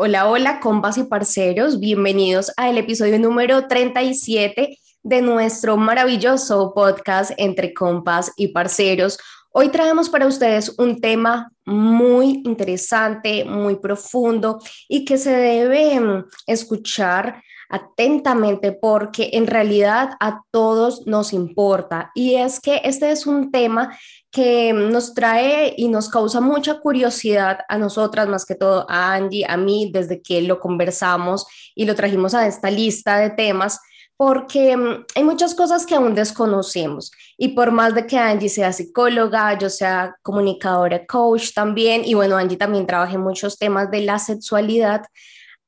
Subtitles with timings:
[0.00, 7.74] Hola, hola, compas y parceros, bienvenidos al episodio número 37 de nuestro maravilloso podcast entre
[7.74, 9.18] compas y parceros.
[9.50, 16.00] Hoy traemos para ustedes un tema muy interesante, muy profundo y que se debe
[16.46, 22.10] escuchar atentamente porque en realidad a todos nos importa.
[22.14, 23.98] Y es que este es un tema
[24.30, 29.46] que nos trae y nos causa mucha curiosidad a nosotras, más que todo a Angie,
[29.48, 33.80] a mí, desde que lo conversamos y lo trajimos a esta lista de temas,
[34.16, 38.72] porque mm, hay muchas cosas que aún desconocemos y por más de que Angie sea
[38.72, 44.02] psicóloga, yo sea comunicadora, coach también, y bueno, Angie también trabaja en muchos temas de
[44.02, 45.02] la sexualidad,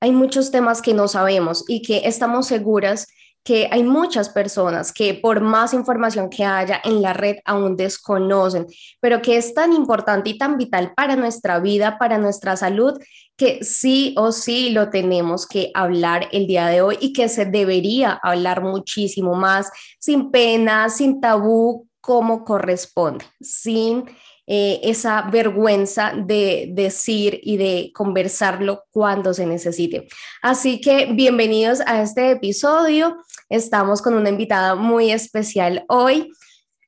[0.00, 3.06] hay muchos temas que no sabemos y que estamos seguras
[3.42, 8.66] que hay muchas personas que por más información que haya en la red aún desconocen,
[9.00, 12.98] pero que es tan importante y tan vital para nuestra vida, para nuestra salud,
[13.36, 17.46] que sí o sí lo tenemos que hablar el día de hoy y que se
[17.46, 24.04] debería hablar muchísimo más, sin pena, sin tabú, como corresponde, sin
[24.52, 30.08] eh, esa vergüenza de decir y de conversarlo cuando se necesite.
[30.42, 33.16] Así que bienvenidos a este episodio.
[33.48, 36.32] Estamos con una invitada muy especial hoy.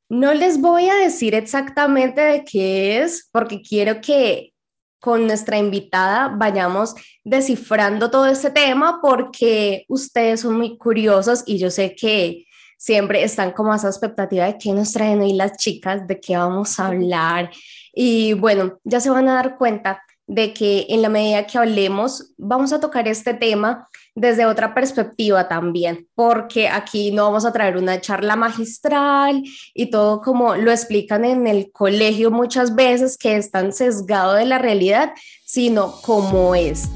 [0.08, 4.52] No les voy a decir exactamente de qué es, porque quiero que
[4.98, 11.70] con nuestra invitada vayamos descifrando todo este tema, porque ustedes son muy curiosos y yo
[11.70, 12.44] sé que
[12.82, 16.36] siempre están como a esa expectativa de qué nos traen hoy las chicas, de qué
[16.36, 17.52] vamos a hablar.
[17.94, 22.32] Y bueno, ya se van a dar cuenta de que en la medida que hablemos,
[22.36, 27.76] vamos a tocar este tema desde otra perspectiva también, porque aquí no vamos a traer
[27.76, 29.44] una charla magistral
[29.74, 34.46] y todo como lo explican en el colegio muchas veces, que es tan sesgado de
[34.46, 35.12] la realidad,
[35.44, 36.88] sino como es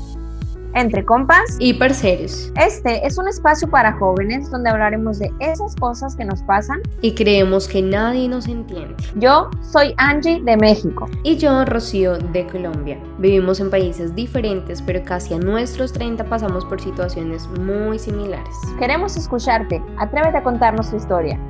[0.77, 2.53] entre compas y parceros.
[2.57, 7.15] Este es un espacio para jóvenes donde hablaremos de esas cosas que nos pasan y
[7.15, 8.95] creemos que nadie nos entiende.
[9.17, 13.01] Yo soy Angie de México y yo Rocío de Colombia.
[13.19, 18.55] Vivimos en países diferentes, pero casi a nuestros 30 pasamos por situaciones muy similares.
[18.79, 19.83] Queremos escucharte.
[19.99, 21.41] Atrévete a contarnos tu historia.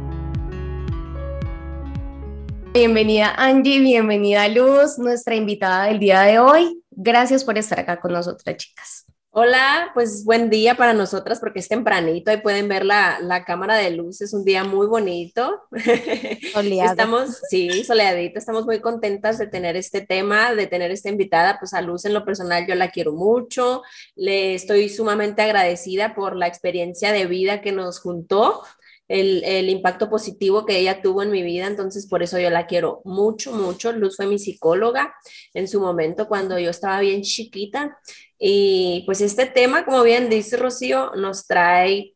[2.72, 6.82] Bienvenida Angie, bienvenida Luz, nuestra invitada del día de hoy.
[6.90, 8.95] Gracias por estar acá con nosotras, chicas.
[9.38, 13.76] Hola, pues buen día para nosotras porque es tempranito, ahí pueden ver la, la cámara
[13.76, 15.64] de luz, es un día muy bonito.
[16.54, 16.90] Soleado.
[16.92, 21.74] Estamos, sí, soleadito, estamos muy contentas de tener este tema, de tener esta invitada, pues
[21.74, 23.82] a Luz en lo personal yo la quiero mucho,
[24.14, 28.62] le estoy sumamente agradecida por la experiencia de vida que nos juntó,
[29.08, 32.66] el, el, impacto positivo que ella tuvo en mi vida, entonces por eso yo la
[32.66, 33.92] quiero mucho, mucho.
[33.92, 35.14] Luz fue mi psicóloga
[35.54, 37.98] en su momento cuando yo estaba bien chiquita
[38.38, 42.14] y pues este tema, como bien dice Rocío, nos trae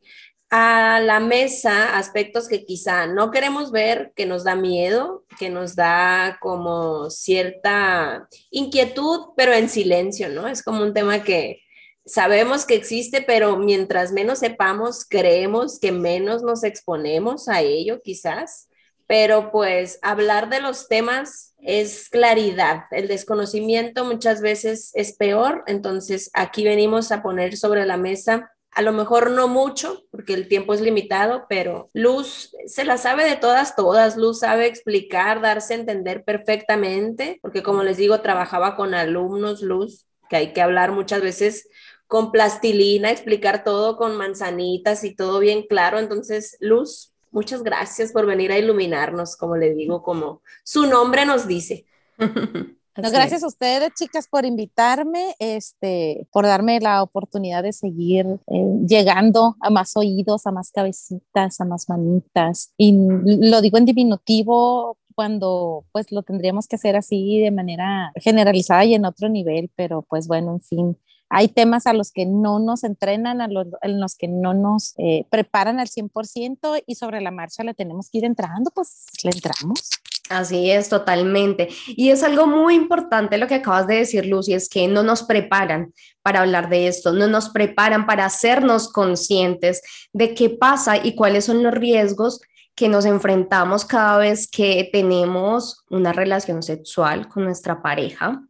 [0.51, 5.77] a la mesa aspectos que quizá no queremos ver, que nos da miedo, que nos
[5.77, 10.49] da como cierta inquietud, pero en silencio, ¿no?
[10.49, 11.63] Es como un tema que
[12.11, 18.69] sabemos que existe, pero mientras menos sepamos, creemos que menos nos exponemos a ello, quizás.
[19.07, 22.85] Pero pues hablar de los temas es claridad.
[22.91, 28.83] El desconocimiento muchas veces es peor, entonces aquí venimos a poner sobre la mesa a
[28.83, 33.37] lo mejor no mucho, porque el tiempo es limitado, pero Luz se la sabe de
[33.37, 34.17] todas, todas.
[34.17, 40.07] Luz sabe explicar, darse a entender perfectamente, porque como les digo, trabajaba con alumnos, Luz,
[40.29, 41.69] que hay que hablar muchas veces
[42.11, 45.99] con plastilina, explicar todo con manzanitas y todo bien claro.
[45.99, 51.47] Entonces, Luz, Muchas gracias por venir a iluminarnos, como le digo, como su nombre nos
[51.47, 51.87] dice.
[52.97, 59.57] gracias a ustedes, chicas, por invitarme, este, por darme la oportunidad de seguir eh, llegando
[59.61, 62.73] a más oídos, a más cabecitas, a más manitas.
[62.77, 68.85] Y lo digo en diminutivo cuando pues lo tendríamos que hacer así de manera generalizada
[68.85, 70.99] y en otro nivel, pero pues bueno, en fin,
[71.31, 74.95] hay temas a los que no nos entrenan, a los, en los que no nos
[74.99, 79.31] eh, preparan al 100% y sobre la marcha le tenemos que ir entrando, pues le
[79.31, 79.91] entramos.
[80.29, 81.69] Así es, totalmente.
[81.89, 85.23] Y es algo muy importante lo que acabas de decir, Lucy, es que no nos
[85.23, 85.93] preparan
[86.23, 89.83] para hablar de esto, no nos preparan para hacernos conscientes
[90.13, 92.41] de qué pasa y cuáles son los riesgos
[92.75, 98.41] que nos enfrentamos cada vez que tenemos una relación sexual con nuestra pareja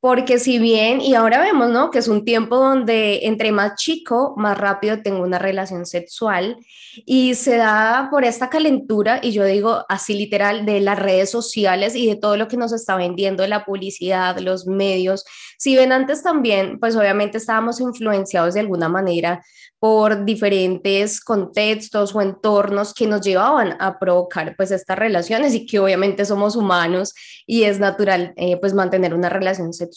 [0.00, 1.90] porque si bien, y ahora vemos, ¿no?
[1.90, 6.56] Que es un tiempo donde entre más chico, más rápido tengo una relación sexual
[7.04, 11.96] y se da por esta calentura, y yo digo así literal, de las redes sociales
[11.96, 15.24] y de todo lo que nos está vendiendo la publicidad, los medios.
[15.58, 19.42] Si ven antes también, pues obviamente estábamos influenciados de alguna manera
[19.80, 25.78] por diferentes contextos o entornos que nos llevaban a provocar pues estas relaciones y que
[25.78, 27.14] obviamente somos humanos
[27.46, 29.87] y es natural eh, pues mantener una relación sexual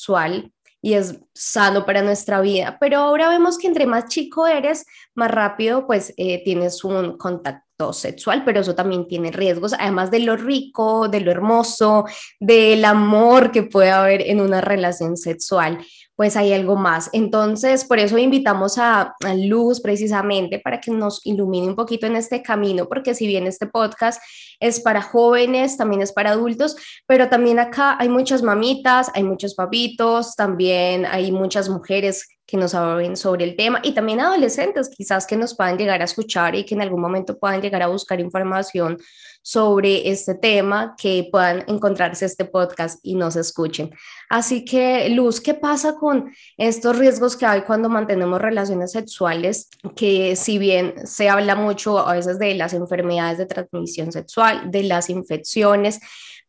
[0.82, 5.30] y es sano para nuestra vida, pero ahora vemos que entre más chico eres, más
[5.30, 10.38] rápido pues eh, tienes un contacto sexual, pero eso también tiene riesgos, además de lo
[10.38, 12.06] rico, de lo hermoso,
[12.40, 15.80] del amor que puede haber en una relación sexual
[16.22, 17.10] pues hay algo más.
[17.14, 22.44] Entonces, por eso invitamos a, Luz precisamente para que nos ilumine un poquito en este
[22.44, 24.22] camino, porque si bien este podcast
[24.60, 26.76] es para jóvenes, también es para adultos,
[27.08, 32.76] pero también acá hay muchas mamitas, hay muchos papitos, también hay muchas mujeres que nos
[32.76, 36.66] hablen sobre el tema y también adolescentes quizás que nos puedan llegar a escuchar y
[36.66, 39.00] que en algún momento puedan llegar a buscar información
[39.42, 43.92] sobre este tema, que puedan encontrarse este podcast y nos escuchen.
[44.30, 49.70] Así que, Luz, ¿qué pasa con estos riesgos que hay cuando mantenemos relaciones sexuales?
[49.96, 54.84] Que si bien se habla mucho a veces de las enfermedades de transmisión sexual, de
[54.84, 56.00] las infecciones,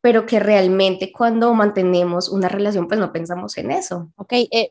[0.03, 4.11] pero que realmente cuando mantenemos una relación, pues no pensamos en eso.
[4.17, 4.71] Ok, eh,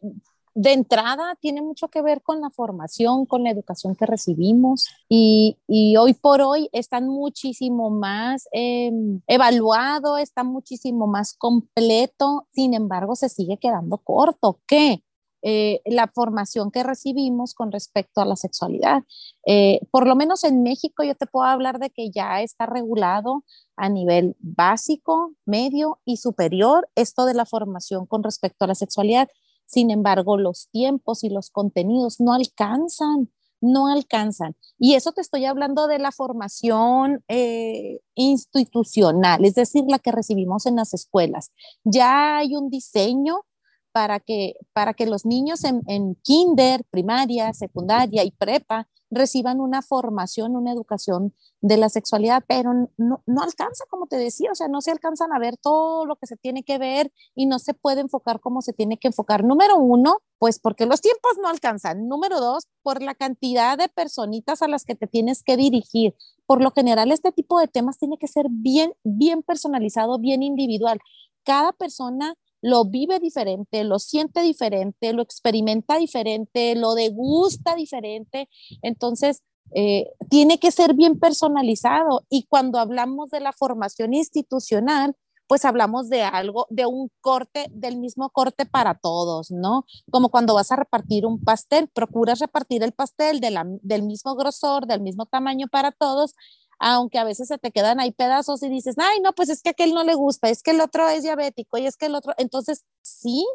[0.53, 5.57] de entrada tiene mucho que ver con la formación, con la educación que recibimos y,
[5.97, 13.29] hoy por hoy están muchísimo más em, evaluado, está muchísimo más completo, sin embargo se
[13.29, 14.59] sigue quedando corto.
[14.67, 15.03] ¿Qué?
[15.43, 19.03] Eh, la formación que recibimos con respecto a la sexualidad.
[19.47, 23.43] Eh, por lo menos en México yo te puedo hablar de que ya está regulado
[23.75, 29.29] a nivel básico, medio y superior esto de la formación con respecto a la sexualidad.
[29.71, 33.31] Sin embargo, los tiempos y los contenidos no alcanzan,
[33.61, 34.57] no alcanzan.
[34.77, 40.65] Y eso te estoy hablando de la formación eh, institucional, es decir, la que recibimos
[40.65, 41.53] en las escuelas.
[41.85, 43.45] Ya hay un diseño
[43.91, 50.55] para que, para que los niños en, kinder, primaria, secundaria y prepa reciban una formación,
[50.55, 54.79] una educación de la sexualidad, pero no, no, alcanza, como te decía, o sea, no
[54.79, 58.01] se alcanzan a ver todo lo que se tiene que ver y no se puede
[58.01, 59.43] enfocar como se tiene que enfocar.
[59.43, 62.07] Número uno, pues porque los tiempos no alcanzan.
[62.07, 66.15] Número dos, por la cantidad de personitas a las que te tienes que dirigir.
[66.45, 70.99] Por lo general, este tipo de temas tiene que ser bien, bien personalizado, bien individual.
[71.43, 78.49] Cada persona lo vive diferente, lo siente diferente, lo experimenta diferente, lo degusta diferente.
[78.81, 79.43] Entonces,
[79.73, 82.25] eh, tiene que ser bien personalizado.
[82.29, 85.15] Y cuando hablamos de la formación institucional,
[85.47, 89.85] pues hablamos de algo, de un corte, del mismo corte para todos, ¿no?
[90.09, 95.01] Como cuando vas a repartir un pastel, procuras repartir el pastel del mismo grosor, del
[95.01, 96.35] mismo tamaño para todos,
[96.81, 99.69] aunque a veces se te quedan ahí pedazos y dices, ay, no, pues es que
[99.69, 102.15] a aquel no le gusta, es que el otro es diabético y es que el
[102.15, 103.45] otro, entonces sí,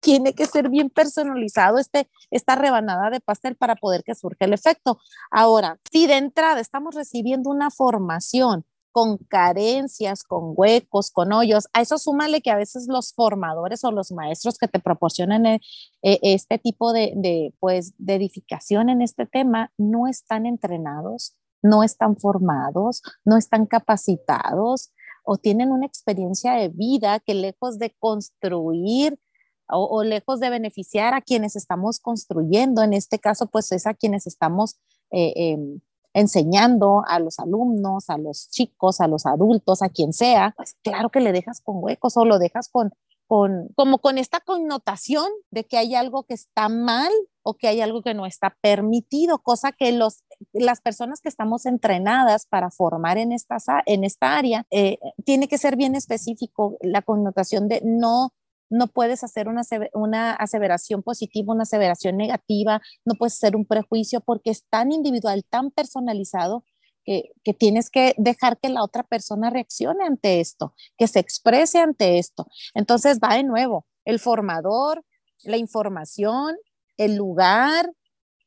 [0.00, 4.52] tiene que ser bien personalizado este, esta rebanada de pastel para poder que surja el
[4.52, 4.98] efecto.
[5.30, 11.66] Ahora, si de entrada estamos recibiendo una formación con carencias, con huecos, con hoyos.
[11.72, 15.60] A eso súmale que a veces los formadores o los maestros que te proporcionan eh,
[16.02, 22.16] eh, este tipo de, pues, de edificación en este tema no están entrenados, no están
[22.16, 24.92] formados, no están capacitados
[25.24, 29.18] o tienen una experiencia de vida que lejos de construir
[29.66, 34.26] o, lejos de beneficiar a quienes estamos construyendo, en este caso pues es a quienes
[34.26, 34.76] estamos
[35.10, 35.80] eh, em,
[36.12, 41.08] enseñando a los alumnos, a los chicos, a los adultos, a quien sea, pues claro
[41.08, 42.92] que le dejas con huecos o lo dejas con,
[43.26, 47.10] con, como con esta connotación de que hay algo que está mal
[47.44, 51.66] o que hay algo que no está permitido, cosa que los, las personas que estamos
[51.66, 57.02] entrenadas para formar en esta, en esta área, eh, tiene que ser bien específico la
[57.02, 58.32] connotación de no
[58.70, 64.20] no puedes hacer una, una, aseveración positiva, una aseveración negativa, no puedes hacer un prejuicio
[64.20, 66.64] porque es tan individual, tan personalizado
[67.04, 72.18] que, tienes que dejar que la otra persona reaccione ante esto, que se exprese ante
[72.18, 72.46] esto.
[72.74, 75.04] Entonces va de nuevo el formador,
[75.44, 76.56] la información,
[76.96, 77.90] el lugar.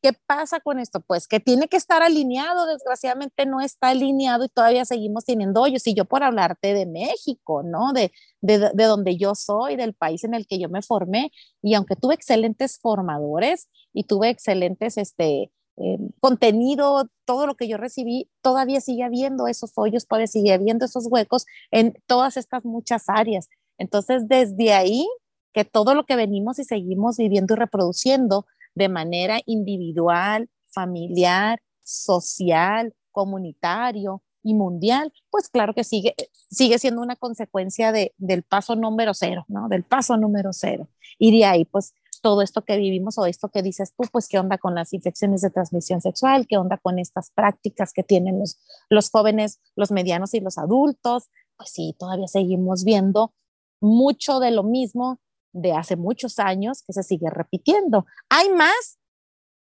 [0.01, 1.01] ¿Qué pasa con esto?
[1.01, 5.87] Pues que tiene que estar alineado, desgraciadamente no está alineado y todavía seguimos teniendo hoyos.
[5.87, 7.93] Y yo por hablarte de México, ¿no?
[7.93, 8.11] De,
[8.41, 11.31] de, de donde yo soy, del país en el que yo me formé,
[11.63, 17.77] y aunque tuve excelentes formadores y tuve excelentes, este, eh, contenido, todo lo que yo
[17.77, 23.09] recibí, todavía sigue habiendo esos hoyos, todavía sigue habiendo esos huecos en todas estas muchas
[23.09, 23.47] áreas.
[23.77, 25.07] Entonces, desde ahí
[25.53, 32.93] que todo lo que venimos y seguimos viviendo y reproduciendo de manera individual, familiar, social,
[33.11, 36.15] comunitario y mundial, pues claro que sigue,
[36.49, 39.67] sigue siendo una consecuencia de, del paso número cero, ¿no?
[39.67, 40.87] Del paso número cero.
[41.17, 44.39] Y de ahí, pues todo esto que vivimos o esto que dices tú, pues qué
[44.39, 48.59] onda con las infecciones de transmisión sexual, qué onda con estas prácticas que tienen los,
[48.89, 53.33] los jóvenes, los medianos y los adultos, pues sí, todavía seguimos viendo
[53.79, 55.19] mucho de lo mismo
[55.61, 58.05] de hace muchos años que se sigue repitiendo.
[58.29, 58.99] Hay más,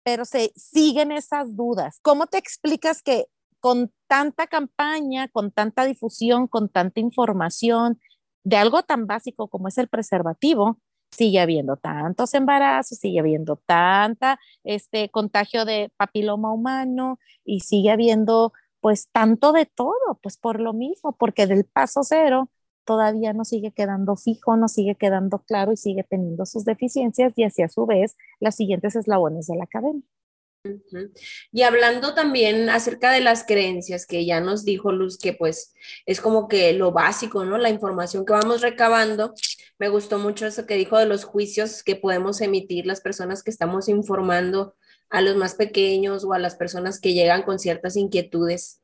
[0.04, 1.98] pero se siguen esas dudas.
[2.02, 3.26] ¿Cómo te explicas que
[3.60, 8.00] con tanta campaña, con tanta difusión, con tanta información
[8.44, 10.78] de algo tan básico como es el preservativo,
[11.10, 18.52] sigue habiendo tantos embarazos, sigue habiendo tanta este contagio de papiloma humano y sigue habiendo
[18.80, 22.50] pues tanto de todo, pues por lo mismo, porque del paso cero
[22.86, 27.44] todavía no sigue quedando fijo, no sigue quedando claro y sigue teniendo sus deficiencias y
[27.44, 30.00] así a su vez las siguientes eslabones de la cadena.
[31.52, 35.74] Y hablando también acerca de las creencias que ya nos dijo Luz, que pues
[36.06, 37.58] es como que lo básico, ¿no?
[37.58, 39.34] La información que vamos recabando.
[39.78, 43.50] Me gustó mucho eso que dijo de los juicios que podemos emitir las personas que
[43.50, 44.74] estamos informando
[45.10, 48.80] a los más pequeños o a las personas que llegan con ciertas inquietudes.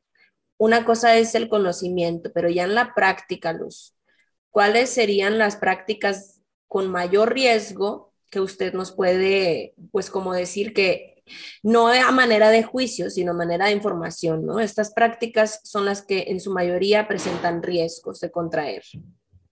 [0.57, 3.95] Una cosa es el conocimiento, pero ya en la práctica, Luz,
[4.49, 11.13] ¿cuáles serían las prácticas con mayor riesgo que usted nos puede, pues como decir que
[11.61, 14.59] no a manera de juicio, sino a manera de información, ¿no?
[14.59, 18.83] Estas prácticas son las que en su mayoría presentan riesgos de contraer.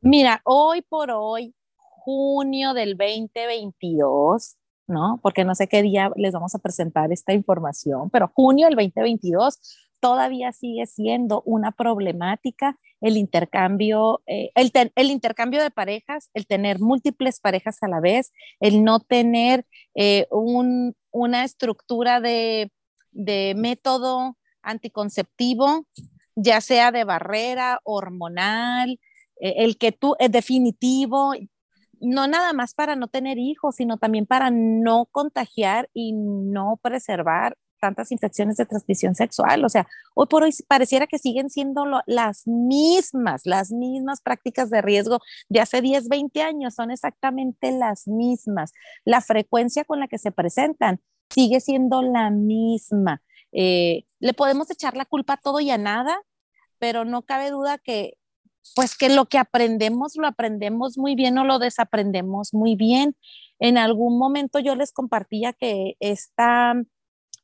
[0.01, 5.19] Mira, hoy por hoy, junio del 2022, ¿no?
[5.21, 9.59] Porque no sé qué día les vamos a presentar esta información, pero junio del 2022
[10.01, 17.39] todavía sigue siendo una problemática el intercambio, eh, el, intercambio de parejas, el tener múltiples
[17.39, 19.65] parejas a la vez, el no tener
[19.95, 22.71] eh, una estructura de,
[23.11, 25.87] método anticonceptivo,
[26.35, 28.99] ya sea de barrera hormonal,
[29.39, 31.33] eh, el que tú es definitivo,
[31.99, 37.57] no nada más para no tener hijos, sino también para no contagiar y no preservar
[37.81, 39.65] tantas infecciones de transmisión sexual.
[39.65, 44.81] O sea, hoy por hoy pareciera que siguen siendo las mismas, las mismas prácticas de
[44.81, 45.19] riesgo
[45.49, 48.71] de hace 10, 20 años, son exactamente las mismas.
[49.03, 53.21] La frecuencia con la que se presentan sigue siendo la misma.
[53.51, 56.17] Eh, le podemos echar la culpa a todo y a nada,
[56.79, 58.17] pero no cabe duda que
[58.75, 63.15] pues que lo que aprendemos lo aprendemos muy bien o lo desaprendemos muy bien.
[63.59, 66.75] En algún momento yo les compartía que esta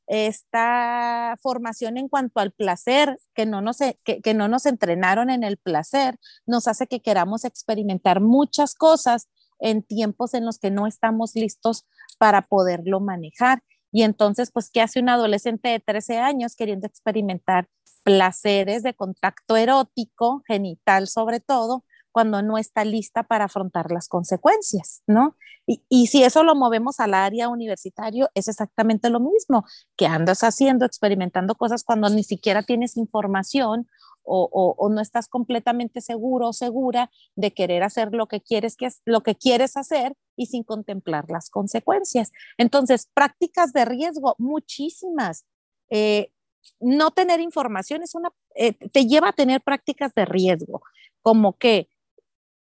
[0.07, 5.43] esta formación en cuanto al placer, que no, nos, e, que, no nos entrenaron en
[5.43, 9.27] el placer, nos hace que queramos experimentar muchas cosas
[9.59, 11.85] en tiempos en los que no estamos listos
[12.17, 13.61] para poderlo manejar.
[13.91, 17.67] Y entonces, pues, ¿qué hace un adolescente de 13 años queriendo experimentar
[18.03, 25.03] placeres de contacto erótico, genital sobre todo, cuando no está lista para afrontar las consecuencias,
[25.07, 25.35] ¿no?
[25.65, 29.65] Y, si eso lo movemos al área universitario, es exactamente lo mismo,
[29.97, 33.87] que andas haciendo, experimentando cosas cuando ni siquiera tienes información
[34.29, 39.21] o, no estás completamente seguro o segura de querer hacer lo que quieres, que lo
[39.21, 42.31] que quieres hacer y sin contemplar las consecuencias.
[42.57, 45.45] Entonces, prácticas de riesgo, muchísimas.
[45.89, 46.31] Eh,
[46.79, 50.81] no tener información es una, eh, te lleva a tener prácticas de riesgo,
[51.21, 51.89] como que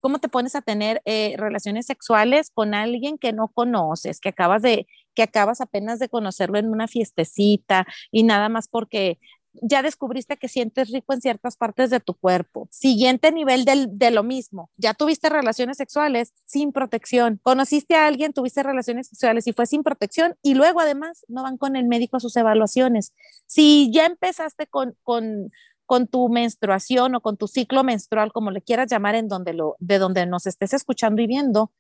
[0.05, 4.61] ¿Cómo te pones a tener eh, relaciones sexuales con alguien que no conoces, que acabas
[4.61, 9.19] de, que acabas apenas de conocerlo en una fiestecita y nada más porque
[9.63, 12.69] ya descubriste que sientes rico en ciertas partes de tu cuerpo.
[12.71, 17.41] Siguiente nivel de lo mismo, ya tuviste relaciones sexuales sin protección.
[17.43, 21.57] Conociste a alguien, tuviste relaciones sexuales y fue sin protección y luego además no van
[21.57, 23.15] con el médico a sus evaluaciones.
[23.47, 25.49] Si ya empezaste con, con
[25.87, 29.77] con tu menstruación o con tu ciclo menstrual, como le quieras llamar, en donde lo,
[29.79, 31.71] de donde nos estés escuchando y viendo,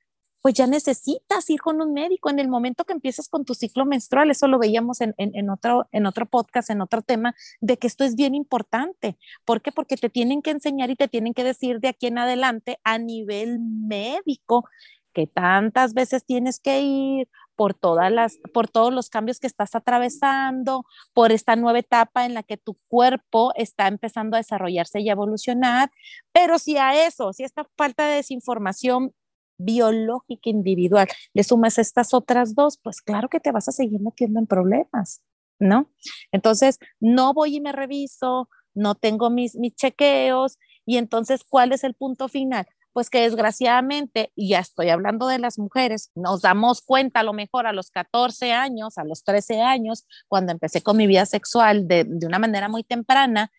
[0.45, 3.87] pues ya necesitas ir con un médico en el momento que empiezas con tu ciclo
[3.87, 4.31] menstrual.
[4.31, 8.05] Eso lo veíamos en, en, otro, en otro podcast, en otro tema, de que esto
[8.05, 9.17] es bien importante.
[9.47, 9.73] ¿Por qué?
[9.73, 12.99] Porque te tienen que enseñar y te tienen que decir de aquí en adelante a
[12.99, 14.67] nivel médico
[15.15, 19.75] que tantas veces tienes que ir por todas las por todos los cambios que estás
[19.75, 25.09] atravesando, por esta nueva etapa en la que tu cuerpo está empezando a desarrollarse y
[25.09, 25.91] a evolucionar,
[26.33, 29.15] pero si a eso, si a esta falta de desinformación
[29.57, 34.41] biológica individual le sumas estas otras dos, pues claro que te vas a seguir metiendo
[34.41, 35.23] en problemas,
[35.59, 35.91] ¿no?
[36.33, 41.85] Entonces, no voy y me reviso, no tengo mis, mis chequeos y entonces, ¿cuál es
[41.85, 42.67] el punto final?
[42.95, 47.35] Pues que desgraciadamente, y ya estoy hablando de las mujeres, nos damos cuenta a lo
[47.35, 51.87] mejor a los 14 años, a los 13 años, cuando empecé con mi vida sexual
[51.89, 53.51] de, de una manera muy temprana,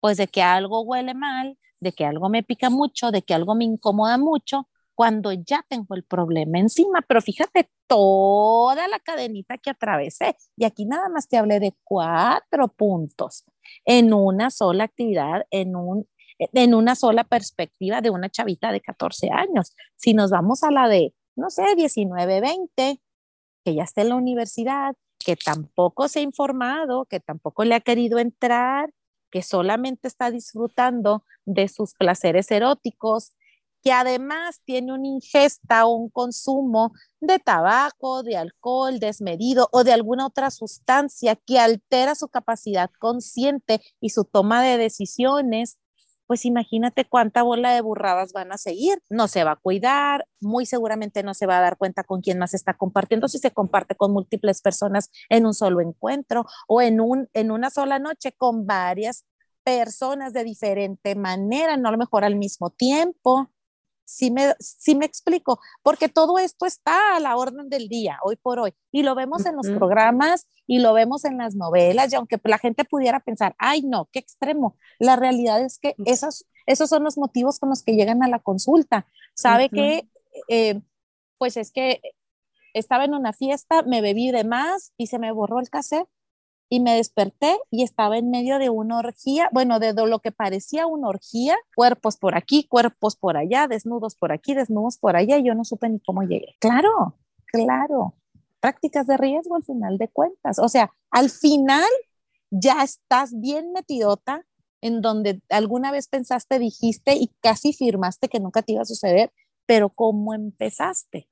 [0.00, 3.54] pues de que algo huele mal, de que algo me pica mucho, de que algo
[3.54, 4.66] me incomoda mucho,
[5.00, 7.00] cuando ya tengo el problema encima.
[7.08, 10.36] Pero fíjate toda la cadenita que atravesé.
[10.56, 13.44] Y aquí nada más te hablé de cuatro puntos
[13.84, 16.06] en una sola actividad, en, un,
[16.52, 19.74] en una sola perspectiva de una chavita de 14 años.
[19.96, 23.00] Si nos vamos a la de, no sé, 19, 20,
[23.64, 27.80] que ya está en la universidad, que tampoco se ha informado, que tampoco le ha
[27.80, 28.90] querido entrar,
[29.30, 33.32] que solamente está disfrutando de sus placeres eróticos,
[33.82, 39.92] que además tiene una ingesta o un consumo de tabaco, de alcohol desmedido o de
[39.92, 45.78] alguna otra sustancia que altera su capacidad consciente y su toma de decisiones,
[46.30, 49.02] pues imagínate cuánta bola de burradas van a seguir.
[49.08, 52.38] No se va a cuidar, muy seguramente no se va a dar cuenta con quién
[52.38, 57.00] más está compartiendo, si se comparte con múltiples personas en un solo encuentro o en,
[57.00, 59.24] un, en una sola noche con varias
[59.64, 63.50] personas de diferente manera, no a lo mejor al mismo tiempo.
[64.10, 68.34] Sí me, sí me explico, porque todo esto está a la orden del día, hoy
[68.34, 72.16] por hoy, y lo vemos en los programas y lo vemos en las novelas, y
[72.16, 76.90] aunque la gente pudiera pensar, ay no, qué extremo, la realidad es que esos, esos
[76.90, 79.06] son los motivos con los que llegan a la consulta.
[79.34, 80.08] Sabe que,
[80.48, 80.80] eh,
[81.38, 82.00] pues es que
[82.74, 86.08] estaba en una fiesta, me bebí de más y se me borró el cassette
[86.72, 90.86] y me desperté y estaba en medio de una orgía, bueno, de lo que parecía
[90.86, 95.44] una orgía, cuerpos por aquí, cuerpos por allá, desnudos por aquí, desnudos por allá, y
[95.44, 96.54] yo no supe ni cómo llegué.
[96.60, 98.14] Claro, claro.
[98.60, 100.60] Prácticas de riesgo al final de cuentas.
[100.60, 101.88] O sea, al final
[102.50, 104.46] ya estás bien metidota
[104.80, 109.32] en donde alguna vez pensaste, dijiste y casi firmaste que nunca te iba a suceder,
[109.70, 111.28] pero cómo empezaste.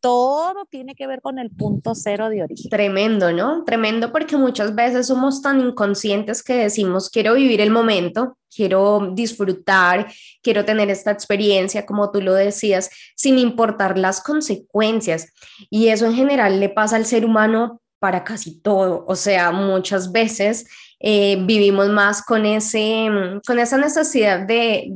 [0.00, 2.68] Todo tiene que ver con el punto cero de origen.
[2.68, 3.62] Tremendo, ¿no?
[3.62, 10.12] Tremendo porque muchas veces somos tan inconscientes que decimos, quiero vivir el momento, quiero disfrutar,
[10.42, 15.32] quiero tener esta experiencia, como tú lo decías, sin importar las consecuencias.
[15.70, 19.04] Y eso en general le pasa al ser humano para casi todo.
[19.06, 20.66] O sea, muchas veces
[20.98, 24.86] eh, vivimos más con, ese, mm, con esa necesidad de,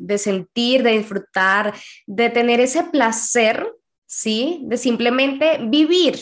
[0.00, 1.72] de, sentir, de disfrutar,
[2.06, 3.66] de tener ese placer,
[4.06, 4.60] ¿sí?
[4.64, 6.18] De simplemente vivir.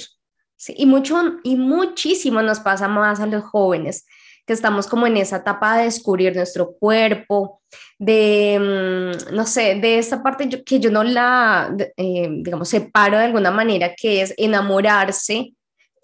[0.56, 0.74] ¿sí?
[0.76, 4.06] Y, mucho, y muchísimo nos pasa más a los jóvenes
[4.46, 7.60] que estamos como en esa etapa de descubrir nuestro cuerpo,
[7.98, 13.24] de, mm, no sé, de esa parte que yo no la, eh, digamos, separo de
[13.24, 15.52] alguna manera, que es enamorarse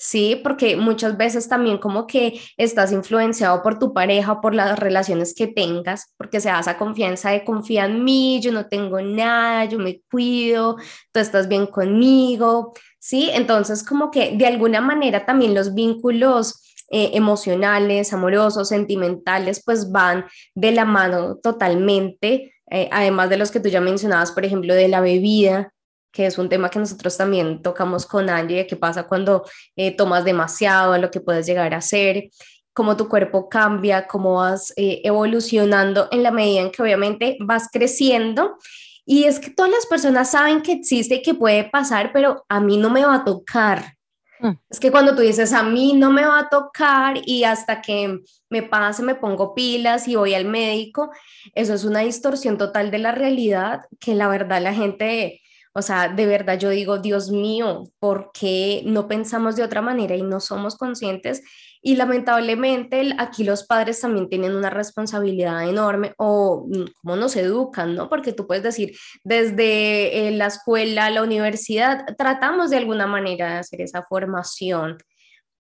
[0.02, 0.40] ¿sí?
[0.42, 5.46] Porque muchas veces también como que estás influenciado por tu pareja, por las relaciones que
[5.46, 9.78] tengas, porque se da esa confianza de confía en mí, yo no tengo nada, yo
[9.78, 10.76] me cuido,
[11.12, 13.30] tú estás bien conmigo, ¿sí?
[13.32, 16.60] Entonces como que de alguna manera también los vínculos
[16.90, 20.24] eh, emocionales, amorosos, sentimentales, pues van
[20.56, 24.88] de la mano totalmente, eh, además de los que tú ya mencionabas, por ejemplo, de
[24.88, 25.72] la bebida,
[26.12, 29.44] que es un tema que nosotros también tocamos con Angie, qué pasa cuando
[29.74, 32.28] eh, tomas demasiado, lo que puedes llegar a hacer,
[32.72, 37.68] cómo tu cuerpo cambia, cómo vas eh, evolucionando en la medida en que obviamente vas
[37.72, 38.56] creciendo.
[39.04, 42.60] Y es que todas las personas saben que existe y que puede pasar, pero a
[42.60, 43.96] mí no me va a tocar.
[44.38, 44.52] Mm.
[44.70, 48.20] Es que cuando tú dices a mí no me va a tocar y hasta que
[48.48, 51.10] me pase me pongo pilas y voy al médico,
[51.54, 55.41] eso es una distorsión total de la realidad que la verdad la gente
[55.74, 60.14] o sea, de verdad yo digo, Dios mío, ¿por qué no pensamos de otra manera
[60.14, 61.42] y no somos conscientes?
[61.80, 67.94] Y lamentablemente aquí los padres también tienen una responsabilidad enorme o mm, cómo nos educan,
[67.94, 68.10] ¿no?
[68.10, 73.58] Porque tú puedes decir, desde eh, la escuela, la universidad, tratamos de alguna manera de
[73.60, 74.98] hacer esa formación,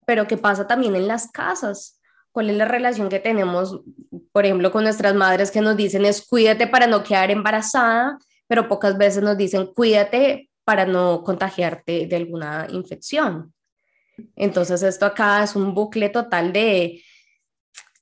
[0.07, 2.01] pero ¿qué pasa también en las casas?
[2.33, 3.81] ¿Cuál es la relación que tenemos,
[4.33, 8.19] por ejemplo, con nuestras madres que nos dicen es cuídate para no quedar embarazada?
[8.51, 13.55] Pero pocas veces nos dicen cuídate para no contagiarte de alguna infección.
[14.35, 17.01] Entonces esto acá es un bucle total de,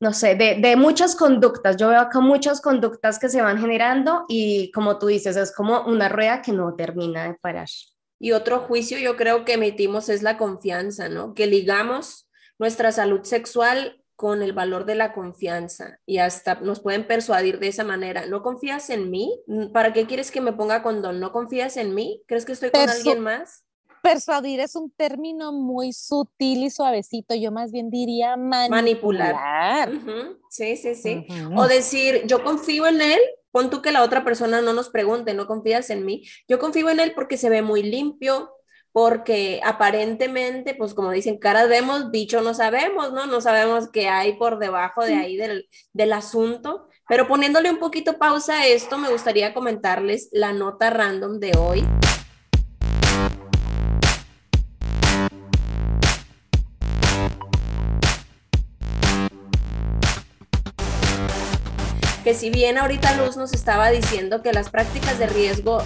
[0.00, 1.76] no sé, de, de, muchas conductas.
[1.76, 5.82] Yo veo acá muchas conductas que se van generando y como tú dices, es como
[5.82, 7.68] una rueda que no termina de parar.
[8.18, 11.34] Y otro juicio yo creo que emitimos es la confianza, ¿no?
[11.34, 12.26] Que ligamos
[12.58, 17.68] nuestra salud sexual con el valor de la confianza y hasta nos pueden persuadir de
[17.68, 18.26] esa manera.
[18.26, 19.40] ¿No confías en mí?
[19.72, 21.20] ¿Para qué quieres que me ponga condón?
[21.20, 22.24] ¿No confías en mí?
[22.26, 23.64] ¿Crees que estoy con alguien más?
[24.02, 27.36] Persuadir es un término muy sutil y suavecito.
[27.36, 29.88] Yo más bien diría manipular.
[30.50, 31.24] Sí, sí, sí.
[31.54, 35.34] O decir, yo confío en él pon tú que la otra persona no nos pregunte,
[35.34, 38.50] no confías en mí, yo confío en él porque se ve muy limpio,
[38.92, 43.26] porque aparentemente, pues como dicen, caras vemos, bicho no sabemos, ¿no?
[43.26, 46.88] No sabemos qué hay por debajo de ahí del, del asunto.
[47.08, 51.86] Pero poniéndole un poquito pausa a esto, me gustaría comentarles la nota random de hoy.
[62.28, 65.82] que si bien ahorita Luz nos estaba diciendo que las prácticas de riesgo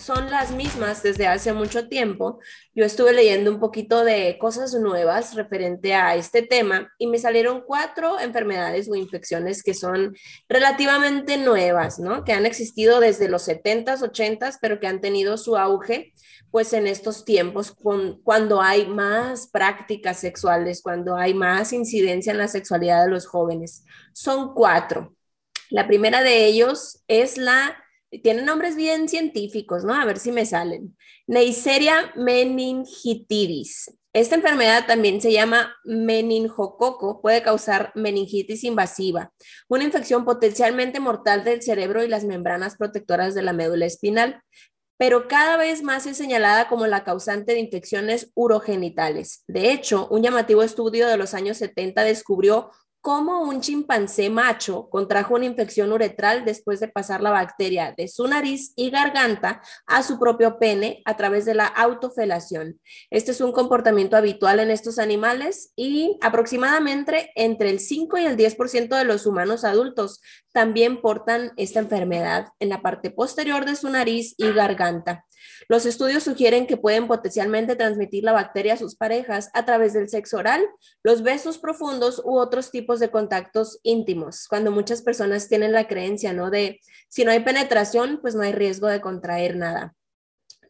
[0.00, 2.40] son las mismas desde hace mucho tiempo,
[2.74, 7.62] yo estuve leyendo un poquito de cosas nuevas referente a este tema y me salieron
[7.66, 10.16] cuatro enfermedades o infecciones que son
[10.48, 12.24] relativamente nuevas, ¿no?
[12.24, 16.12] Que han existido desde los 70s, 80s, pero que han tenido su auge
[16.50, 22.38] pues en estos tiempos, con, cuando hay más prácticas sexuales, cuando hay más incidencia en
[22.38, 23.84] la sexualidad de los jóvenes.
[24.12, 25.14] Son cuatro.
[25.70, 27.79] La primera de ellos es la,
[28.18, 29.94] tienen nombres bien científicos, ¿no?
[29.94, 30.96] A ver si me salen.
[31.26, 33.96] Neisseria meningitidis.
[34.12, 39.32] Esta enfermedad también se llama meningococo, puede causar meningitis invasiva,
[39.68, 44.42] una infección potencialmente mortal del cerebro y las membranas protectoras de la médula espinal,
[44.98, 49.44] pero cada vez más es señalada como la causante de infecciones urogenitales.
[49.46, 55.34] De hecho, un llamativo estudio de los años 70 descubrió cómo un chimpancé macho contrajo
[55.34, 60.18] una infección uretral después de pasar la bacteria de su nariz y garganta a su
[60.18, 62.80] propio pene a través de la autofelación.
[63.10, 68.36] Este es un comportamiento habitual en estos animales y aproximadamente entre el 5 y el
[68.36, 70.20] 10% de los humanos adultos
[70.52, 75.26] también portan esta enfermedad en la parte posterior de su nariz y garganta.
[75.68, 80.08] Los estudios sugieren que pueden potencialmente transmitir la bacteria a sus parejas a través del
[80.08, 80.64] sexo oral,
[81.02, 86.32] los besos profundos u otros tipos de contactos íntimos, cuando muchas personas tienen la creencia,
[86.32, 86.50] ¿no?
[86.50, 89.94] De si no hay penetración, pues no hay riesgo de contraer nada.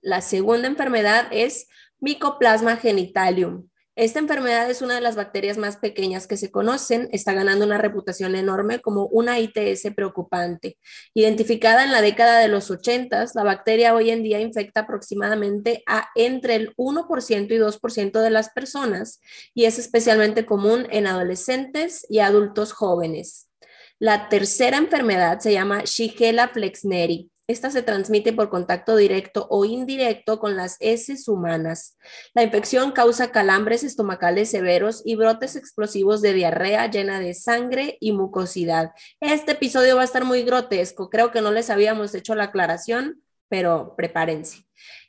[0.02, 1.68] La segunda enfermedad es
[2.00, 3.69] Mycoplasma genitalium.
[4.00, 7.76] Esta enfermedad es una de las bacterias más pequeñas que se conocen, está ganando una
[7.76, 10.78] reputación enorme como una ITS preocupante.
[11.12, 16.08] Identificada en la década de los 80, la bacteria hoy en día infecta aproximadamente a
[16.14, 19.20] entre el 1% y 2% de las personas
[19.52, 23.50] y es especialmente común en adolescentes y adultos jóvenes.
[23.98, 30.38] La tercera enfermedad se llama Shigella flexneri esta se transmite por contacto directo o indirecto
[30.38, 31.96] con las heces humanas.
[32.34, 38.12] La infección causa calambres estomacales severos y brotes explosivos de diarrea llena de sangre y
[38.12, 38.92] mucosidad.
[39.20, 41.10] Este episodio va a estar muy grotesco.
[41.10, 44.64] Creo que no les habíamos hecho la aclaración, pero prepárense.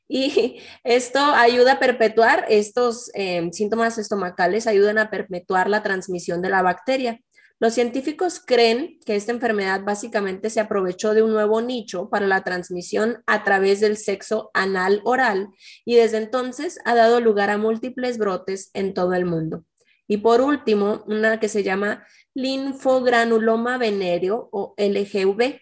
[0.07, 6.49] Y esto ayuda a perpetuar estos eh, síntomas estomacales, ayudan a perpetuar la transmisión de
[6.49, 7.19] la bacteria.
[7.61, 12.43] Los científicos creen que esta enfermedad básicamente se aprovechó de un nuevo nicho para la
[12.43, 15.49] transmisión a través del sexo anal oral
[15.85, 19.63] y desde entonces ha dado lugar a múltiples brotes en todo el mundo.
[20.07, 25.61] Y por último, una que se llama linfogranuloma venéreo o LGV.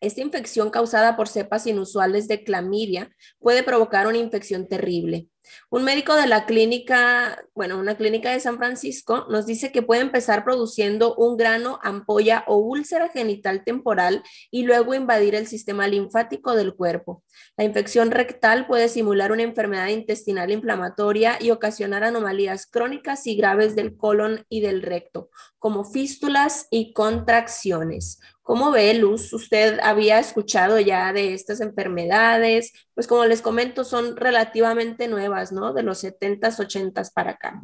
[0.00, 5.28] Esta infección causada por cepas inusuales de clamidia puede provocar una infección terrible.
[5.70, 10.00] Un médico de la clínica, bueno, una clínica de San Francisco, nos dice que puede
[10.00, 16.54] empezar produciendo un grano, ampolla o úlcera genital temporal y luego invadir el sistema linfático
[16.54, 17.22] del cuerpo.
[17.56, 23.74] La infección rectal puede simular una enfermedad intestinal inflamatoria y ocasionar anomalías crónicas y graves
[23.74, 28.20] del colon y del recto, como fístulas y contracciones.
[28.50, 29.32] ¿Cómo ve, Luz?
[29.32, 32.72] ¿Usted había escuchado ya de estas enfermedades?
[32.94, 35.72] Pues como les comento, son relativamente nuevas, ¿no?
[35.72, 37.62] De los 70s, 80s para acá.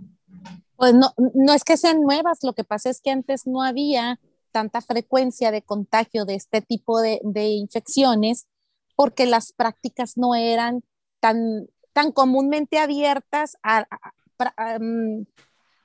[0.76, 4.20] Pues no, no es que sean nuevas, lo que pasa es que antes no había
[4.52, 8.46] tanta frecuencia de contagio de este tipo de, infecciones
[8.94, 10.84] porque las prácticas no eran
[11.18, 13.56] tan, tan comúnmente abiertas.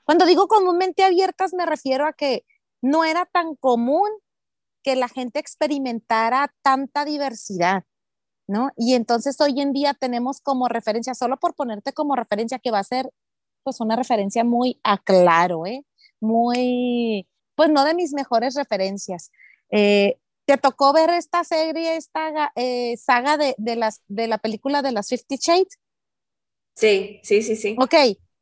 [0.04, 2.46] Cuando digo comúnmente abiertas me refiero a que
[2.84, 4.08] no era tan común
[4.84, 7.84] que la gente experimentara tanta diversidad,
[8.48, 8.72] ¿no?
[8.78, 12.80] Y entonces hoy en día tenemos como referencia, solo por ponerte como referencia, que va
[12.80, 13.12] a ser
[13.64, 15.86] pues una referencia muy a claro, ¿eh?
[16.20, 19.32] Muy, pues no de mis mejores referencias.
[19.70, 24.82] Eh, ¿Te tocó ver esta serie, esta eh, saga de, de, las, de la película
[24.82, 25.80] de las Fifty Shades?
[26.76, 27.76] Sí, sí, sí, sí.
[27.80, 27.94] Ok,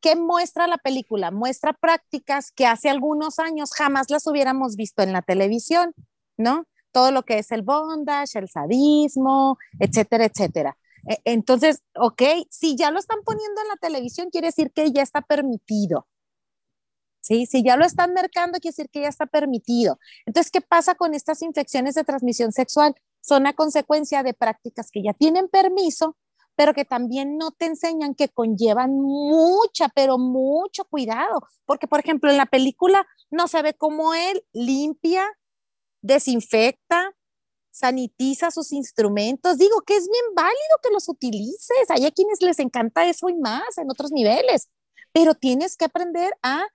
[0.02, 1.32] ¿qué muestra la película?
[1.32, 5.94] Muestra prácticas que hace algunos años jamás las hubiéramos visto en la televisión.
[6.40, 6.66] ¿No?
[6.92, 10.78] Todo lo que es el bondage, el sadismo, etcétera, etcétera.
[11.08, 15.04] E, entonces, ok, si ya lo están poniendo en la televisión, quiere decir que ya
[15.04, 16.08] está permitido.
[17.22, 17.46] ¿sí?
[17.46, 20.00] Si ya lo están mercando, quiere decir que ya está permitido.
[20.26, 22.96] Entonces, ¿qué pasa con estas infecciones de transmisión sexual?
[23.22, 26.16] Son a consecuencia de prácticas que ya tienen permiso,
[26.56, 31.42] pero que también no te enseñan que conllevan mucha, pero mucho cuidado.
[31.66, 35.26] Porque, por ejemplo, en la película no se ve cómo él limpia,
[36.02, 37.14] desinfecta,
[37.72, 39.58] sanitiza sus instrumentos.
[39.58, 41.90] Digo que es bien válido que los utilices.
[41.90, 44.70] Hay a quienes les encanta eso y más en otros niveles,
[45.12, 46.66] pero tienes que aprender a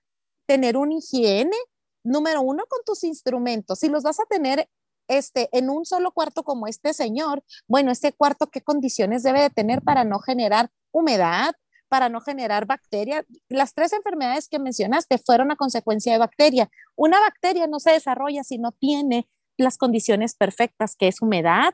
[0.46, 1.56] tener una higiene,
[2.04, 3.78] número uno, con tus instrumentos.
[3.80, 4.68] Si los vas a tener
[5.08, 9.50] este, en un solo cuarto como este señor, bueno, este cuarto, ¿qué condiciones debe de
[9.50, 11.54] tener para no generar humedad,
[11.94, 13.24] para no generar bacteria?
[13.48, 16.68] Las tres enfermedades que mencionaste fueron a consecuencia de bacteria.
[16.96, 21.72] Una bacteria no se desarrolla si no tiene las condiciones perfectas, que es humedad,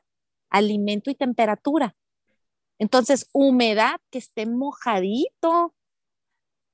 [0.50, 1.96] alimento y temperatura.
[2.78, 5.74] Entonces, humedad, que esté mojadito,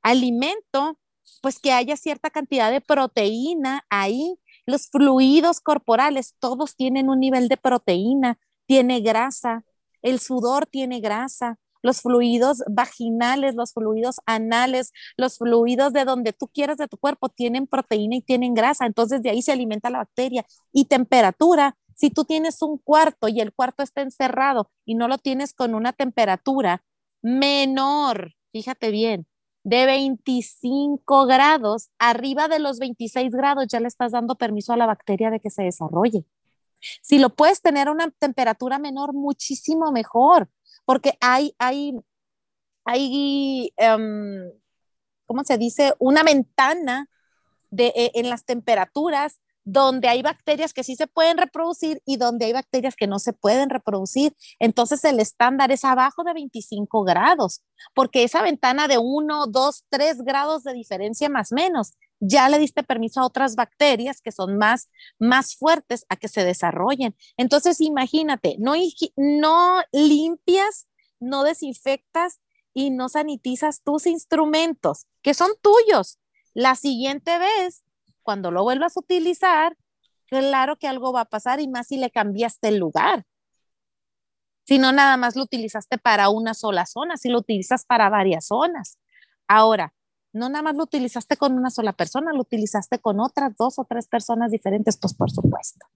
[0.02, 0.98] alimento,
[1.40, 4.40] pues que haya cierta cantidad de proteína ahí.
[4.66, 9.62] Los fluidos corporales, todos tienen un nivel de proteína, tiene grasa,
[10.02, 16.48] el sudor tiene grasa, los fluidos vaginales, los fluidos anales, los fluidos de donde tú
[16.48, 19.98] quieras de tu cuerpo tienen proteína y tienen grasa, entonces de ahí se alimenta la
[19.98, 20.44] bacteria.
[20.72, 25.18] Y temperatura, si tú tienes un cuarto y el cuarto está encerrado y no lo
[25.18, 26.84] tienes con una temperatura
[27.22, 29.26] menor, fíjate bien,
[29.64, 34.86] de 25 grados, arriba de los 26 grados ya le estás dando permiso a la
[34.86, 36.24] bacteria de que se desarrolle.
[37.02, 40.48] Si lo puedes tener a una temperatura menor, muchísimo mejor,
[40.86, 41.92] porque hay, hay,
[42.86, 44.50] hay, um,
[45.26, 45.92] ¿cómo se dice?
[45.98, 47.10] Una ventana
[47.70, 52.46] de, eh, en las temperaturas donde hay bacterias que sí se pueden reproducir y donde
[52.46, 54.34] hay bacterias que no se pueden reproducir.
[54.60, 60.22] Entonces el estándar es abajo de 25 grados, porque esa ventana de 1, 2, 3
[60.22, 64.90] grados de diferencia más menos, ya le diste permiso a otras bacterias que son más,
[65.18, 67.16] más fuertes a que se desarrollen.
[67.36, 68.74] Entonces imagínate, no,
[69.16, 70.88] no limpias,
[71.20, 72.40] no desinfectas
[72.74, 76.18] y no sanitizas tus instrumentos, que son tuyos.
[76.54, 77.84] La siguiente vez
[78.22, 79.76] cuando lo vuelvas a utilizar,
[80.26, 83.24] claro que algo va a pasar y más si le cambiaste el lugar.
[84.66, 88.46] Si no, nada más lo utilizaste para una sola zona, si lo utilizas para varias
[88.46, 88.98] zonas.
[89.46, 89.94] Ahora,
[90.36, 93.84] no nada más lo utilizaste con una sola persona, lo utilizaste con otras dos o
[93.84, 95.86] tres personas diferentes, pues por supuesto.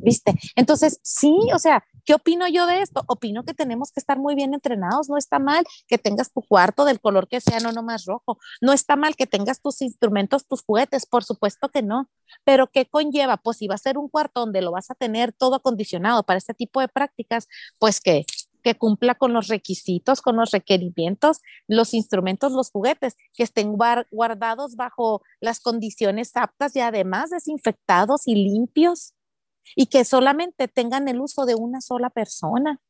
[0.00, 0.32] ¿Viste?
[0.56, 3.02] Entonces, sí, o sea, ¿qué opino yo de esto?
[3.08, 5.08] Opino que tenemos que estar muy bien entrenados.
[5.08, 8.38] No está mal que tengas tu cuarto del color que sea, no nomás rojo.
[8.62, 12.08] No está mal que tengas tus instrumentos, tus juguetes, por supuesto que no.
[12.44, 13.36] Pero ¿qué conlleva?
[13.36, 16.38] Pues si va a ser un cuarto donde lo vas a tener todo acondicionado para
[16.38, 18.24] este tipo de prácticas, pues que
[18.62, 23.76] que cumpla con los requisitos, con los requerimientos, los instrumentos, los juguetes, que estén
[24.10, 29.14] guardados bajo las condiciones aptas y además desinfectados y limpios
[29.76, 32.80] y que solamente tengan el uso de una sola persona.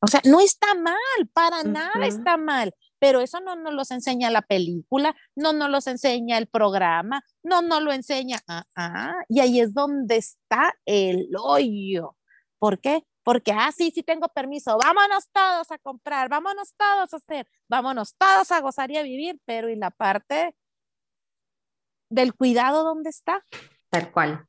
[0.00, 4.30] O sea, no está mal, para nada está mal, pero eso no nos los enseña
[4.30, 9.40] la película, no nos los enseña el programa, no nos lo enseña, ah, ah, y
[9.40, 12.16] ahí es donde está el hoyo.
[12.58, 13.06] ¿Por qué?
[13.24, 18.14] Porque, ah, sí, sí tengo permiso, vámonos todos a comprar, vámonos todos a hacer, vámonos
[18.16, 20.54] todos a gozar y a vivir, pero ¿y la parte
[22.10, 23.42] del cuidado dónde está?
[23.88, 24.46] Tal cual.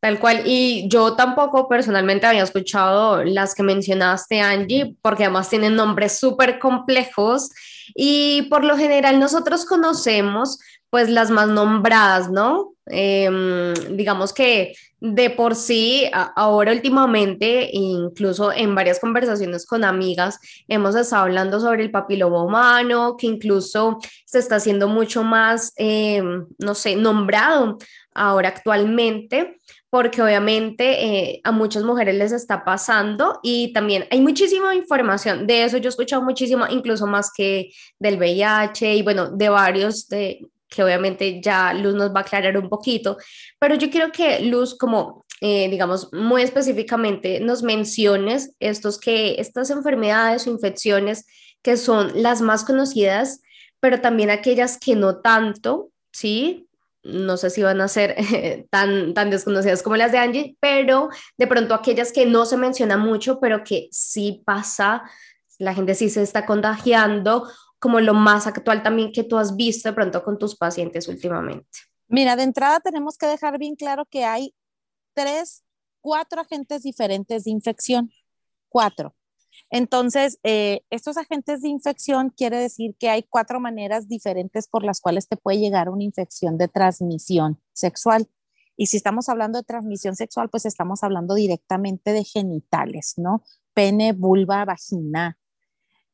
[0.00, 5.74] Tal cual, y yo tampoco personalmente había escuchado las que mencionaste, Angie, porque además tienen
[5.74, 7.50] nombres súper complejos
[7.94, 10.60] y por lo general nosotros conocemos
[10.90, 12.73] pues las más nombradas, ¿no?
[12.86, 20.94] Em, digamos que de por sí, ahora últimamente, incluso en varias conversaciones con amigas, hemos
[20.94, 26.74] estado hablando sobre el papiloma humano, que incluso se está haciendo mucho más, em, no
[26.74, 27.78] sé, nombrado
[28.14, 29.58] ahora actualmente,
[29.90, 35.46] porque obviamente eh, a muchas mujeres les está pasando y también hay muchísima información.
[35.46, 40.08] De eso yo he escuchado muchísimo, incluso más que del VIH y bueno, de varios
[40.08, 43.16] de que obviamente ya Luz nos va a aclarar un poquito,
[43.58, 49.70] pero yo quiero que Luz, como eh, digamos muy específicamente, nos menciones estos que, estas
[49.70, 51.26] enfermedades o infecciones
[51.62, 53.40] que son las más conocidas,
[53.80, 56.68] pero también aquellas que no tanto, ¿sí?
[57.04, 58.16] no sé si van a ser
[58.70, 62.96] tan, tan desconocidas como las de Angie, pero de pronto aquellas que no se menciona
[62.96, 65.02] mucho, pero que sí pasa,
[65.58, 67.48] la gente sí se está contagiando,
[67.84, 71.68] como lo más actual también que tú has visto de pronto con tus pacientes últimamente.
[72.08, 74.54] Mira, de entrada tenemos que dejar bien claro que hay
[75.12, 75.62] tres,
[76.00, 78.10] cuatro agentes diferentes de infección,
[78.70, 79.14] cuatro.
[79.68, 85.02] Entonces, eh, estos agentes de infección quiere decir que hay cuatro maneras diferentes por las
[85.02, 88.30] cuales te puede llegar una infección de transmisión sexual.
[88.78, 93.42] Y si estamos hablando de transmisión sexual, pues estamos hablando directamente de genitales, ¿no?
[93.74, 95.36] Pene, vulva, vagina.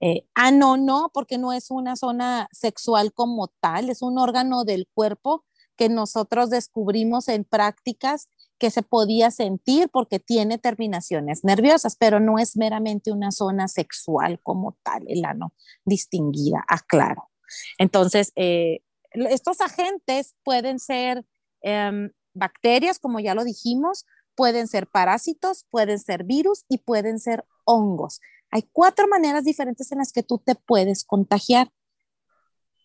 [0.00, 4.64] Eh, ah, no, no, porque no es una zona sexual como tal, es un órgano
[4.64, 5.44] del cuerpo
[5.76, 12.38] que nosotros descubrimos en prácticas que se podía sentir porque tiene terminaciones nerviosas, pero no
[12.38, 15.54] es meramente una zona sexual como tal, el ano
[15.86, 17.30] distinguida, aclaro.
[17.78, 18.80] Entonces, eh,
[19.12, 21.24] estos agentes pueden ser
[21.62, 27.44] em, bacterias, como ya lo dijimos, pueden ser parásitos, pueden ser virus y pueden ser
[27.64, 28.20] hongos.
[28.50, 31.70] Hay cuatro maneras diferentes en las que tú te puedes contagiar.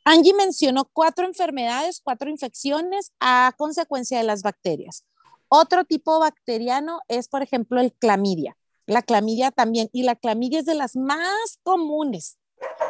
[0.04, 5.04] Angie mencionó cuatro enfermedades, cuatro infecciones a consecuencia de las bacterias.
[5.49, 8.58] Otro tipo bacteriano es, por ejemplo, el clamidia.
[8.86, 12.38] La clamidia también, y la clamidia es de las más comunes,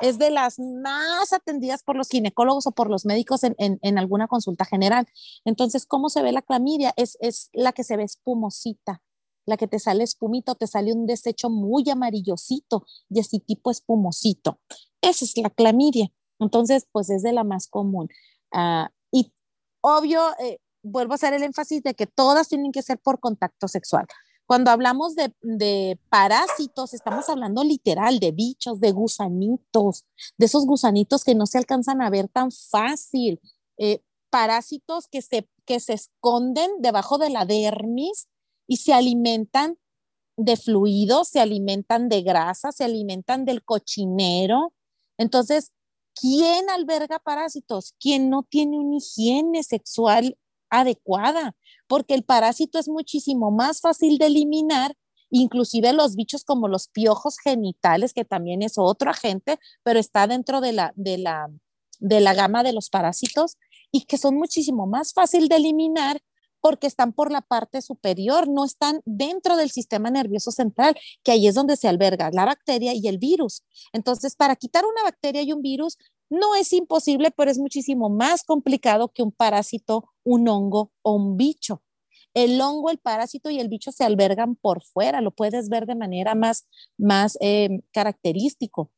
[0.01, 4.65] es de las más atendidas por los ginecólogos o por los médicos en, alguna consulta
[4.65, 5.07] general.
[5.45, 6.93] Entonces, ¿cómo se ve la clamidia?
[6.97, 9.01] Es, es la que se ve espumosita,
[9.45, 14.60] la que te sale espumito, te sale un desecho muy amarillosito y así tipo espumosito.
[15.01, 16.12] Esa es la clamidia.
[16.39, 18.10] Entonces, pues es de la más común.
[18.51, 19.31] Ah, y
[19.81, 23.67] obvio, eh, vuelvo a hacer el énfasis de que todas tienen que ser por contacto
[23.67, 24.05] sexual.
[24.45, 30.05] Cuando hablamos de, parásitos, estamos hablando literal de bichos, de gusanitos,
[30.38, 33.39] de esos gusanitos que no se alcanzan a ver tan fácil.
[33.77, 38.27] Eh, parásitos que se, que se esconden debajo de la dermis
[38.67, 39.78] y se alimentan
[40.38, 44.73] de fluidos, se alimentan de grasa, se alimentan del cochinero.
[45.17, 45.71] Entonces,
[46.13, 47.95] ¿quién alberga parásitos?
[47.99, 50.38] ¿Quién no tiene una higiene sexual
[50.69, 51.56] adecuada,
[51.88, 54.95] porque el parásito es muchísimo más fácil de eliminar,
[55.30, 60.62] inclusive los bichos como los piojos genitales, que también es otro agente, pero está dentro
[60.62, 61.49] de la, de la,
[61.99, 63.58] de la gama de los parásitos
[63.91, 66.21] y que son muchísimo más fácil de eliminar
[66.65, 71.45] porque están por la parte superior, no están dentro del sistema nervioso central, que ahí
[71.45, 73.63] es donde se alberga la bacteria y el virus.
[73.93, 78.43] Entonces, para quitar una bacteria y un virus, no es imposible, pero es muchísimo más
[78.43, 81.84] complicado que un parásito, un hongo o un bicho.
[82.34, 85.93] El hongo, el parásito y el bicho se albergan por fuera, lo puedes ver de
[85.93, 88.89] manera más, más eh, característico.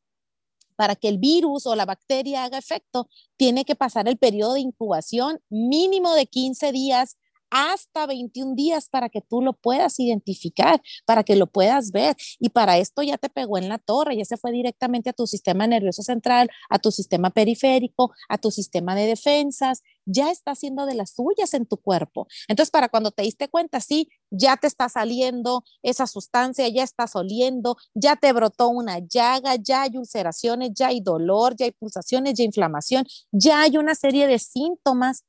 [0.78, 4.62] Para que el virus o la bacteria haga efecto, tiene que pasar el periodo de
[4.62, 7.18] incubación mínimo de 15 días
[7.50, 12.16] hasta 21 días para que tú lo puedas identificar, para que lo puedas ver.
[12.40, 15.28] Y para esto ya te pegó en la torre, ya se fue directamente a tu
[15.28, 20.86] sistema nervioso central, a tu sistema periférico, a tu sistema de defensas, ya está haciendo
[20.86, 22.28] de las suyas en tu cuerpo.
[22.48, 27.16] Entonces, para cuando te diste cuenta, sí, ya te está saliendo esa sustancia, ya estás
[27.16, 32.34] oliendo, ya te brotó una llaga, ya hay ulceraciones, ya hay dolor, ya hay pulsaciones,
[32.36, 35.24] ya hay inflamación, ya hay una serie de síntomas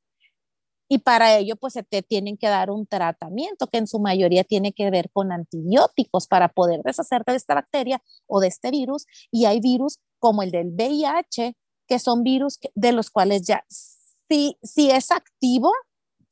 [0.89, 4.43] y para ello pues se te tienen que dar un tratamiento que en su mayoría
[4.43, 9.05] tiene que ver con antibióticos para poder deshacerte de esta bacteria o de este virus.
[9.31, 11.55] Y hay virus como el del VIH
[11.87, 15.71] que son virus de los cuales ya si, si es activo,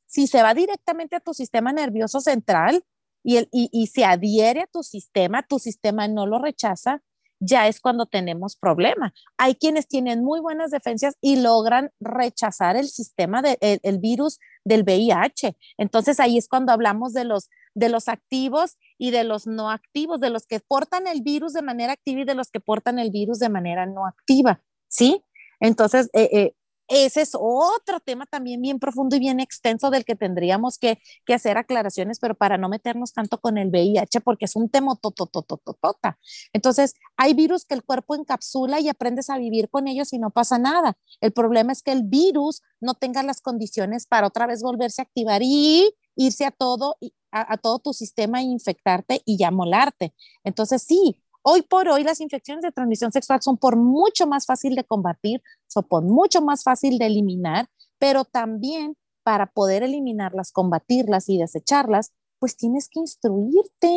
[0.06, 2.84] si se va directamente a tu sistema nervioso central
[3.22, 7.02] y, el, y, y se adhiere a tu sistema, tu sistema no lo rechaza,
[7.40, 9.12] ya es cuando tenemos problema.
[9.36, 14.82] Hay quienes tienen muy buenas defensas y logran rechazar el sistema del el virus del
[14.82, 15.56] VIH.
[15.76, 20.20] Entonces ahí es cuando hablamos de los de los activos y de los no activos,
[20.20, 23.10] de los que portan el virus de manera activa y de los que portan el
[23.10, 25.24] virus de manera no activa, ¿sí?
[25.60, 26.54] Entonces, eh, eh,
[26.88, 30.98] ese es otro tema también bien profundo y bien extenso del que tendríamos que,
[31.32, 36.18] hacer aclaraciones, pero para no meternos tanto con el VIH, porque es un tema tototototota.
[36.52, 40.30] Entonces, hay virus que el cuerpo encapsula y aprendes a vivir con ellos y no
[40.30, 40.96] pasa nada.
[41.20, 45.04] El problema es que el virus no tenga las condiciones para otra vez volverse a
[45.04, 46.96] activar y irse a todo,
[47.30, 50.14] a, a todo tu sistema e infectarte y ya molarte.
[50.44, 54.74] Entonces, sí, Hoy por hoy las infecciones de transmisión sexual son por mucho más fácil
[54.74, 61.30] de combatir, son por mucho más fácil de eliminar, pero también para poder eliminarlas, combatirlas
[61.30, 63.88] y desecharlas, pues tienes que instruirte.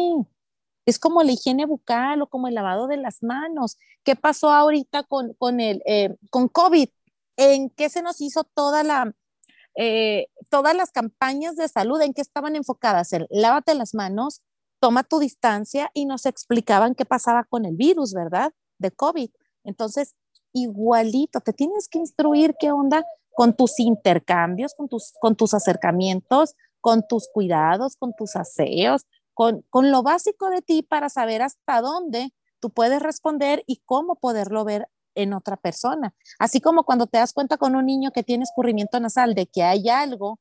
[0.86, 3.78] Es como la higiene bucal o como el lavado de las manos.
[4.06, 6.88] ¿Qué pasó ahorita con, con, el, eh, con COVID?
[7.36, 9.14] ¿En qué se nos hizo toda la,
[9.76, 12.02] eh, todas las campañas de salud?
[12.02, 13.12] ¿En qué estaban enfocadas?
[13.12, 14.42] En lávate las manos,
[14.82, 18.52] toma tu distancia y nos explicaban qué pasaba con el virus, ¿verdad?
[18.80, 19.30] De COVID.
[19.64, 20.16] Entonces,
[20.54, 26.56] igualito, te tienes que instruir qué onda con tus intercambios, con tus, con tus acercamientos,
[26.82, 31.80] con tus cuidados, con tus aseos, con, con lo básico de ti para saber hasta
[31.80, 36.16] dónde tú puedes responder y cómo poderlo ver en otra persona.
[36.40, 39.62] Así como cuando te das cuenta con un niño que tiene escurrimiento nasal de que
[39.62, 40.40] hay algo,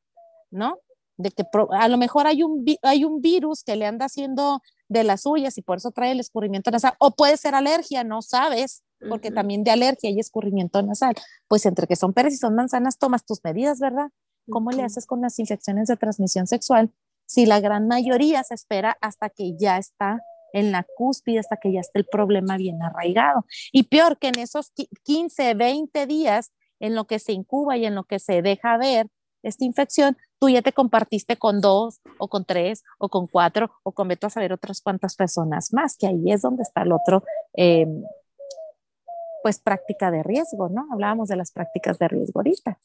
[0.51, 0.79] ¿no?
[1.21, 5.05] De que a lo mejor hay un, hay un virus que le anda haciendo de
[5.05, 6.95] las suyas y por eso trae el escurrimiento nasal.
[6.99, 11.15] O puede ser alergia, no sabes, porque también de alergia hay escurrimiento nasal.
[11.49, 14.11] Pues entre que son peras y son manzanas, tomas tus medidas, ¿verdad?
[14.49, 16.93] ¿Cómo le haces con las infecciones de transmisión sexual
[17.27, 20.21] si la gran mayoría se espera hasta que ya está
[20.53, 23.47] en la cúspide, hasta que ya esté el problema bien arraigado?
[23.71, 24.73] Y peor que en esos
[25.05, 29.07] 15, 20 días en lo que se incuba y en lo que se deja ver
[29.43, 33.93] esta infección, tú ya te compartiste con dos o con tres o con cuatro o
[33.93, 37.23] con veto a saber otras cuantas personas más, que ahí es donde está el otro
[37.55, 37.87] eh,
[39.43, 40.87] pues práctica de riesgo, ¿no?
[40.93, 42.79] Hablábamos de las prácticas de riesgo ahorita.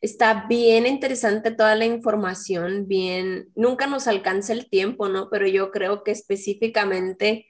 [0.00, 5.28] Está bien interesante toda la información, bien, nunca nos alcanza el tiempo, ¿no?
[5.30, 7.46] Pero yo creo que específicamente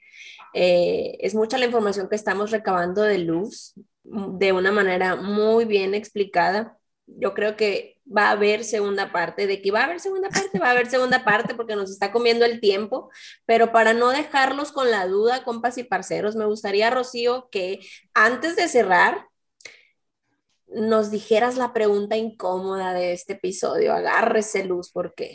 [0.53, 5.95] eh, es mucha la información que estamos recabando de luz de una manera muy bien
[5.95, 6.77] explicada.
[7.07, 10.59] Yo creo que va a haber segunda parte, de que va a haber segunda parte,
[10.59, 13.11] va a haber segunda parte porque nos está comiendo el tiempo,
[13.47, 17.81] pero para no dejarlos con la duda, compas y parceros, me gustaría, Rocío, que
[18.15, 19.27] antes de cerrar,
[20.73, 23.93] nos dijeras la pregunta incómoda de este episodio.
[23.93, 25.33] Agárrese luz, porque...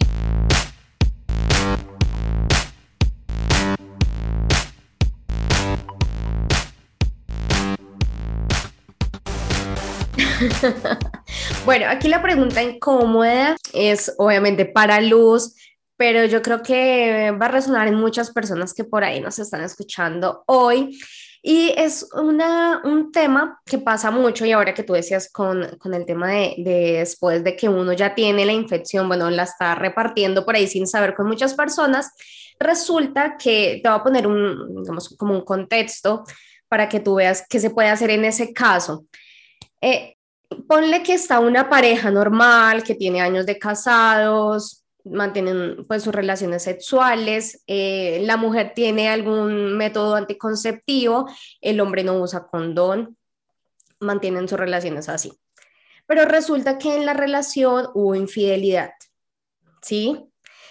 [11.66, 15.56] bueno, aquí la pregunta incómoda es obviamente para Luz,
[15.98, 19.64] pero yo creo que va a resonar en muchas personas que por ahí nos están
[19.64, 20.98] escuchando hoy.
[21.48, 25.94] Y es una, un tema que pasa mucho y ahora que tú decías con, con
[25.94, 29.76] el tema de, de, después de que uno ya tiene la infección, bueno, la está
[29.76, 32.10] repartiendo por ahí sin saber con muchas personas,
[32.60, 36.24] resulta que te voy a poner un, digamos, como un contexto
[36.68, 39.06] para que tú veas qué se puede hacer en ese caso.
[39.82, 40.15] Eh,
[40.68, 46.64] ponle que está una pareja normal, que tiene años de casados, mantienen pues sus relaciones
[46.64, 51.30] sexuales, eh, la mujer tiene algún método anticonceptivo,
[51.62, 53.16] el hombre no usa condón,
[54.00, 55.32] mantienen sus relaciones así.
[56.08, 58.92] Pero resulta que en la relación hubo infidelidad,
[59.82, 60.26] ¿sí?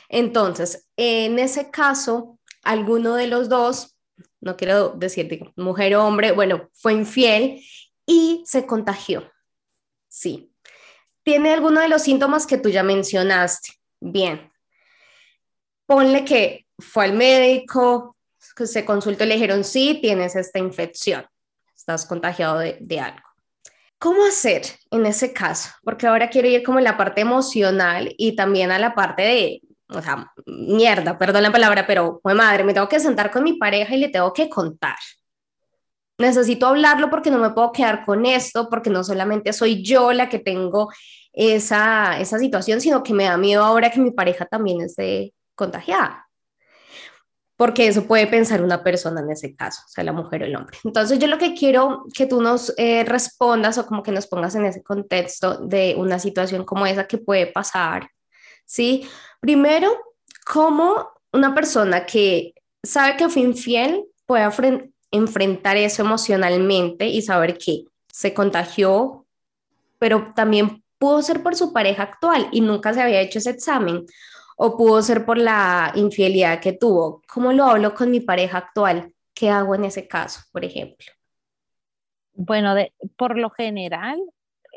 [0.09, 3.97] Entonces, en ese caso, alguno de los dos,
[4.41, 7.61] no quiero decir mujer o hombre, bueno, fue infiel
[8.07, 9.34] y se contagió.
[10.15, 10.53] Sí.
[11.25, 13.73] ¿Tiene alguno de los síntomas que tú ya mencionaste?
[13.99, 14.53] Bien.
[15.87, 18.17] Ponle que fue al médico,
[18.57, 21.27] que se consultó y le dijeron, sí, tienes esta infección,
[21.75, 23.27] estás contagiado de, de algo.
[23.99, 24.63] ¿Cómo hacer
[24.93, 25.71] en ese caso?
[25.83, 29.63] Porque ahora quiero ir como en la parte emocional y también a la parte de,
[29.89, 33.97] o sea, mierda, perdón la palabra, pero, madre, me tengo que sentar con mi pareja
[33.97, 34.97] y le tengo que contar
[36.19, 40.29] necesito hablarlo porque no me puedo quedar con esto, porque no solamente soy yo la
[40.29, 40.91] que tengo
[41.33, 46.29] esa, esa situación, sino que me da miedo ahora que mi pareja también esté contagiada.
[47.57, 50.57] Porque eso puede pensar una persona en ese caso, o sea, la mujer o el
[50.57, 50.77] hombre.
[50.83, 54.57] Entonces yo lo que quiero que tú nos eh, respondas o como que nos pongas
[54.57, 58.09] en ese contexto de una situación como esa que puede pasar,
[58.65, 59.09] ¿sí?
[59.41, 59.97] Primero,
[60.45, 64.45] cómo una persona que sabe que fue infiel puede
[65.15, 69.27] enfrentar eso emocionalmente y saber que se contagió,
[69.99, 74.05] pero también pudo ser por su pareja actual y nunca se había hecho ese examen,
[74.57, 77.23] o pudo ser por la infidelidad que tuvo.
[77.33, 79.13] ¿Cómo lo hablo con mi pareja actual?
[79.35, 81.07] ¿Qué hago en ese caso, por ejemplo?
[82.35, 84.21] Bueno, de, por lo general,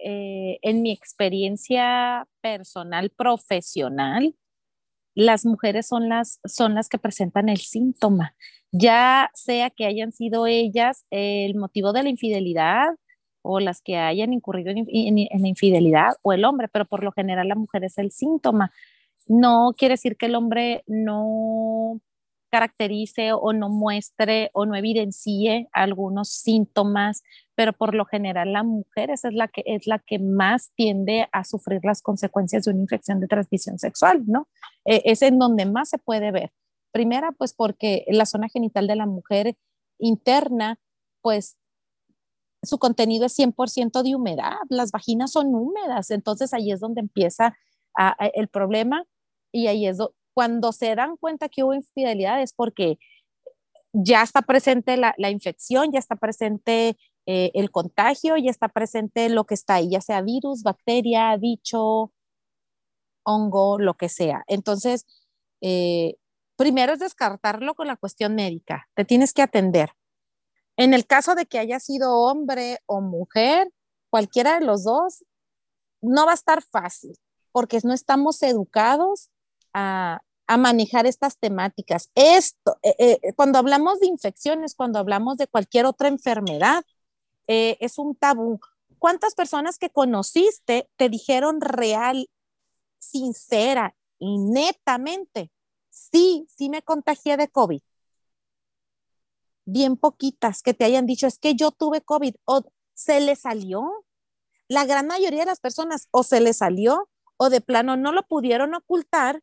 [0.03, 4.35] eh, en mi experiencia personal, profesional,
[5.17, 8.35] las mujeres son las, son las que presentan el síntoma
[8.71, 12.87] ya sea que hayan sido ellas el motivo de la infidelidad
[13.41, 17.47] o las que hayan incurrido en, la infidelidad o el hombre, pero por lo general
[17.47, 18.71] la mujer es el síntoma.
[19.27, 22.01] No quiere decir que el hombre no
[22.57, 27.21] caracterice o no muestre o no evidencie algunos síntomas,
[27.53, 31.43] pero por lo general la mujer es la que es la que más tiende a
[31.43, 34.47] sufrir las consecuencias de una infección de transmisión sexual, ¿no?
[34.85, 36.51] E, es en donde más se puede ver.
[36.91, 39.55] Primera, pues porque la zona genital de la mujer
[39.99, 40.79] interna,
[41.21, 41.57] pues
[42.63, 47.55] su contenido es 100% de humedad, las vaginas son húmedas, entonces ahí es donde empieza
[48.33, 49.03] el problema
[49.51, 49.97] y ahí es
[50.37, 52.99] cuando se dan cuenta que hubo infidelidad es porque
[53.91, 59.45] ya está presente la, infección, ya está presente eh, el contagio, ya está presente lo
[59.47, 62.13] que está ahí, ya sea virus, bacteria, bicho,
[63.23, 64.43] hongo, lo que sea.
[64.45, 65.07] Entonces,
[65.61, 66.17] eh,
[66.55, 69.89] primero es descartarlo con la cuestión médica, te tienes que atender.
[70.75, 73.71] En el caso de que haya sido hombre o mujer,
[74.11, 75.25] cualquiera de los dos,
[75.99, 77.17] no va a estar fácil,
[77.51, 79.31] porque no estamos educados
[79.73, 80.21] a,
[80.55, 82.09] manejar estas temáticas.
[82.15, 86.85] Esto, eh, eh, cuando hablamos de infecciones, cuando hablamos de cualquier otra enfermedad,
[87.47, 88.61] eh, es un tabú.
[88.97, 92.29] ¿Cuántas personas que conociste te dijeron real,
[92.97, 95.51] sincera y netamente,
[95.89, 97.81] sí, sí me contagié de COVID?
[99.65, 104.05] Bien poquitas que te hayan dicho, es que yo tuve COVID o se le salió.
[104.69, 108.23] La gran mayoría de las personas o se le salió o de plano no lo
[108.23, 109.41] pudieron ocultar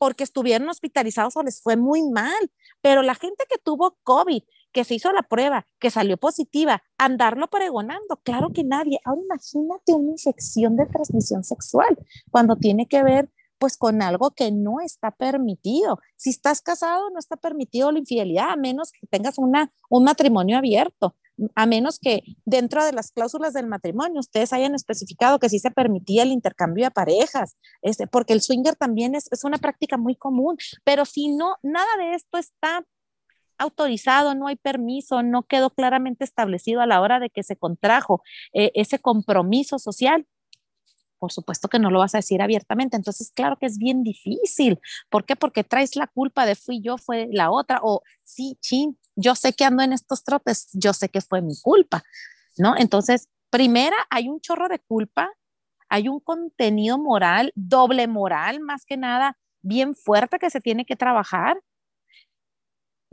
[0.00, 2.50] porque estuvieron hospitalizados o les fue muy mal.
[2.80, 4.42] Pero la gente que tuvo COVID,
[4.72, 8.98] que se hizo la prueba, que salió positiva, andarlo pregonando, claro que nadie.
[9.04, 11.98] Ahora imagínate una infección de transmisión sexual
[12.30, 16.00] cuando tiene que ver pues con algo que no está permitido.
[16.16, 20.56] Si estás casado, no está permitido la infidelidad, a menos que tengas una, un matrimonio
[20.56, 21.14] abierto
[21.54, 25.70] a menos que dentro de las cláusulas del matrimonio ustedes hayan especificado que sí se
[25.70, 30.56] permitía el intercambio de parejas, este, porque el swinger también es, una práctica muy común,
[30.84, 32.84] pero si no, nada de esto está
[33.58, 38.22] autorizado, no hay permiso, no quedó claramente establecido a la hora de que se contrajo
[38.52, 40.26] eh, ese compromiso social,
[41.20, 42.96] por supuesto que no lo vas a decir abiertamente.
[42.96, 44.80] Entonces, claro que es bien difícil.
[45.10, 45.36] ¿Por qué?
[45.36, 49.52] Porque traes la culpa de fui yo, fue la otra, o sí, chin, yo sé
[49.52, 52.02] que ando en estos trotes, yo sé que fue mi culpa,
[52.56, 52.74] ¿no?
[52.76, 55.30] Entonces, primera, hay un chorro de culpa,
[55.88, 60.96] hay un contenido moral, doble moral, más que nada, bien fuerte que se tiene que
[60.96, 61.60] trabajar.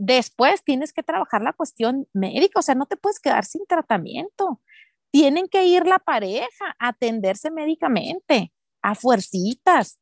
[0.00, 4.60] Después tienes que trabajar la cuestión médica, o sea, no te puedes quedar sin tratamiento.
[5.10, 8.52] Tienen que ir la pareja a atenderse médicamente,
[8.82, 9.98] a fuercitas.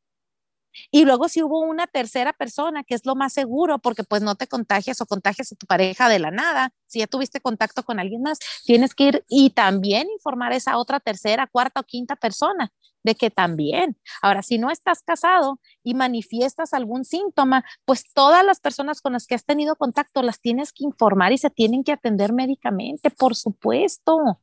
[0.91, 4.35] Y luego si hubo una tercera persona, que es lo más seguro, porque pues no
[4.35, 7.99] te contagias o contagias a tu pareja de la nada, si ya tuviste contacto con
[7.99, 12.15] alguien más, tienes que ir y también informar a esa otra tercera, cuarta o quinta
[12.15, 12.71] persona
[13.03, 13.97] de que también.
[14.21, 19.27] Ahora, si no estás casado y manifiestas algún síntoma, pues todas las personas con las
[19.27, 23.35] que has tenido contacto las tienes que informar y se tienen que atender médicamente, por
[23.35, 24.39] supuesto.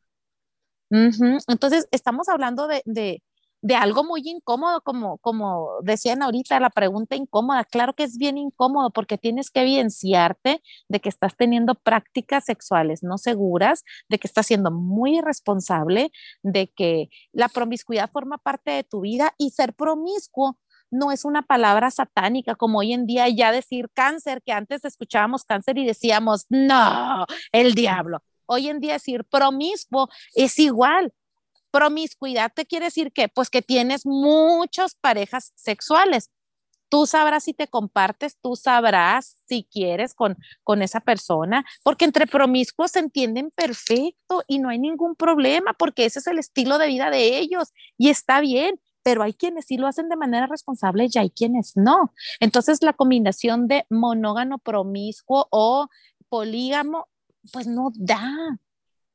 [0.90, 2.82] Entonces, estamos hablando de,
[3.64, 7.64] de algo muy incómodo, como, como decían ahorita, la pregunta incómoda.
[7.64, 13.02] Claro que es bien incómodo porque tienes que evidenciarte de que estás teniendo prácticas sexuales
[13.02, 16.12] no seguras, de que estás siendo muy irresponsable,
[16.42, 20.58] de que la promiscuidad forma parte de tu vida y ser promiscuo
[20.90, 25.44] no es una palabra satánica como hoy en día ya decir cáncer, que antes escuchábamos
[25.44, 28.22] cáncer y decíamos, no, el diablo.
[28.46, 31.12] Hoy en día decir promiscuo es igual,
[31.74, 36.30] Promiscuidad te quiere decir que, pues que tienes muchas parejas sexuales.
[36.88, 42.28] Tú sabrás si te compartes, tú sabrás si quieres con, con esa persona, porque entre
[42.28, 46.86] promiscuos se entienden perfecto y no hay ningún problema, porque ese es el estilo de
[46.86, 51.08] vida de ellos y está bien pero hay quienes sí lo hacen de manera responsable
[51.12, 52.14] y hay quienes no.
[52.40, 55.88] Entonces, la combinación de monógamo promiscuo o
[56.30, 57.06] polígamo,
[57.52, 58.58] pues no da,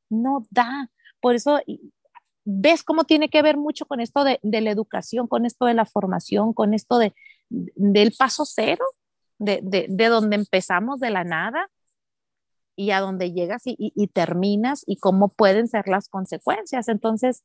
[0.09, 0.89] no da.
[1.19, 1.59] Por eso
[2.45, 5.85] ves cómo tiene que ver mucho con esto de, la educación, con esto de la
[5.85, 7.13] formación, con esto de,
[7.49, 8.85] del paso cero,
[9.37, 11.69] de, de, donde empezamos de la nada
[12.75, 16.87] y a donde llegas y, y, terminas y cómo pueden ser las consecuencias.
[16.87, 17.43] Entonces,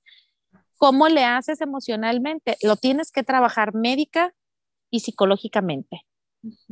[0.78, 2.57] ¿cómo le haces emocionalmente?
[2.62, 4.35] Lo tienes que trabajar médica
[4.91, 6.07] y psicológicamente.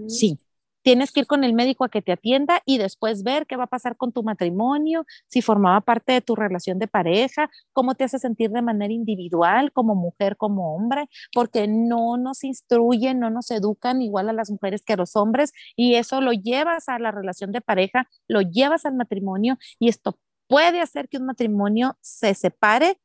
[0.07, 0.39] Sí,
[0.83, 3.65] tienes que ir con el médico a que te atienda y después ver qué va
[3.65, 8.05] a pasar con tu matrimonio, si formaba parte de tu relación de pareja, cómo te
[8.05, 13.51] hace sentir de manera individual, como mujer, como hombre, porque no nos instruyen, no nos
[13.51, 17.11] educan igual a las mujeres que a los hombres y eso lo llevas a la
[17.11, 20.19] relación de pareja, lo llevas al matrimonio y esto
[20.49, 22.99] puede hacer que un matrimonio se separe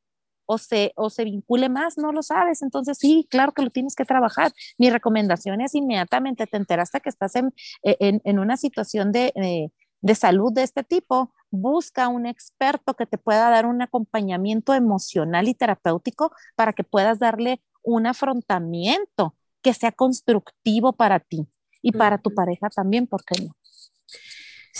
[0.48, 2.64] o se, o se vincule más, no lo sabes.
[2.64, 4.52] Entonces, sí, claro que lo tienes que trabajar.
[4.80, 9.32] Mi recomendación es inmediatamente, te enteraste que estás en, e, en, en una situación de,
[9.36, 9.72] de,
[10.02, 15.48] de salud de este tipo, busca un experto que te pueda dar un acompañamiento emocional
[15.48, 21.48] y terapéutico para que puedas darle un afrontamiento que sea constructivo para ti
[21.82, 23.56] y para tu pareja también, ¿por qué no?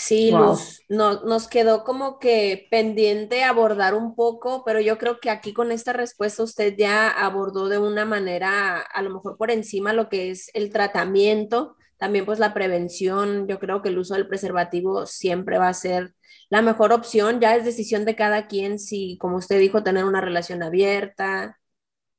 [0.00, 5.28] Sí, Luz, no, nos quedó como que pendiente abordar un poco, pero yo creo que
[5.28, 9.92] aquí con esta respuesta usted ya abordó de una manera, a lo mejor por encima,
[9.92, 13.48] lo que es el tratamiento, también pues la prevención.
[13.48, 16.14] Yo creo que el uso del preservativo siempre va a ser
[16.48, 20.20] la mejor opción, ya es decisión de cada quien si, como usted dijo, tener una
[20.20, 21.58] relación abierta.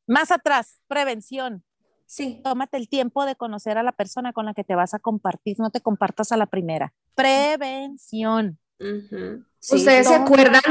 [0.05, 1.63] Más atrás, prevención.
[2.09, 2.41] Sí.
[2.43, 5.59] Tómate el tiempo de conocer a la persona con la que te vas a compartir,
[5.59, 6.91] no te compartas a la primera.
[7.13, 8.57] Prevención.
[8.79, 10.61] ¿Ustedes se acuerdan?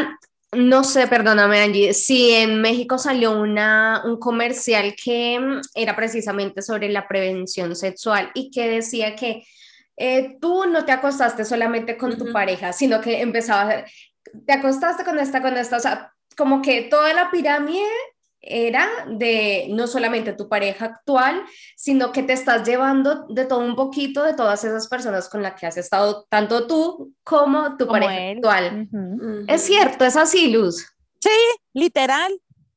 [0.50, 6.60] No sé, perdóname Angie, si en México salió una, un comercial que mm, era precisamente
[6.60, 9.44] sobre la prevención sexual y que decía que
[9.96, 13.84] eh, tú no te acostaste solamente con tu pareja, sino que empezaba,
[14.44, 17.86] te acostaste con esta, con esta, o sea, como que toda la pirámide
[18.40, 21.42] era de no solamente tu pareja actual,
[21.76, 25.58] sino que te estás llevando de todo un poquito de todas esas personas con las
[25.58, 28.88] que has estado, tanto tú como tu pareja actual.
[29.46, 30.86] Es cierto, es así, Luz.
[31.20, 31.30] Sí,
[31.72, 32.32] literal,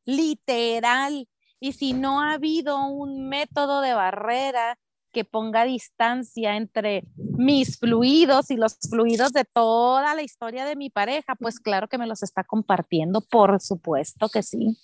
[0.06, 1.28] literal.
[1.60, 4.80] Y si no ha habido un método de barrera
[5.12, 10.90] que ponga distancia entre mis fluidos y los fluidos de toda la historia de mi
[10.90, 14.78] pareja, pues claro que me los está compartiendo, por supuesto que sí.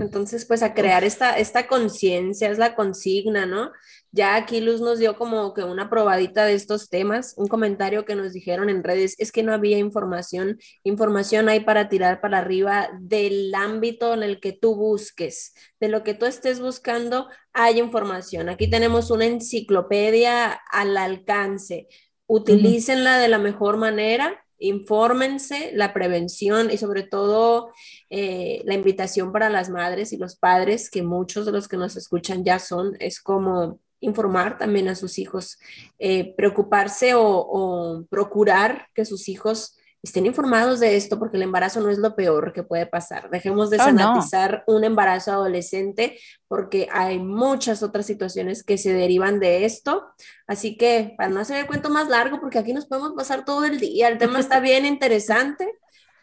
[0.00, 3.70] Entonces, pues a crear esta, esta conciencia es la consigna, ¿no?
[4.12, 8.16] Ya aquí Luz nos dio como que una probadita de estos temas, un comentario que
[8.16, 12.88] nos dijeron en redes, es que no había información, información hay para tirar para arriba
[13.00, 18.48] del ámbito en el que tú busques, de lo que tú estés buscando, hay información.
[18.48, 21.88] Aquí tenemos una enciclopedia al alcance,
[22.26, 27.72] utilícenla de la mejor manera infórmense, la prevención y sobre todo
[28.10, 31.96] eh, la invitación para las madres y los padres, que muchos de los que nos
[31.96, 35.58] escuchan ya son, es como informar también a sus hijos,
[35.98, 41.90] eh, preocuparse o, procurar que sus hijos estén informados de esto porque el embarazo no
[41.90, 43.30] es lo peor que puede pasar.
[43.30, 49.40] Dejemos de oh, sanatizar un embarazo adolescente porque hay muchas otras situaciones que se derivan
[49.40, 50.06] de esto.
[50.46, 53.64] Así que para no hacer el cuento más largo, porque aquí nos podemos pasar todo
[53.64, 55.70] el día, el tema está bien interesante,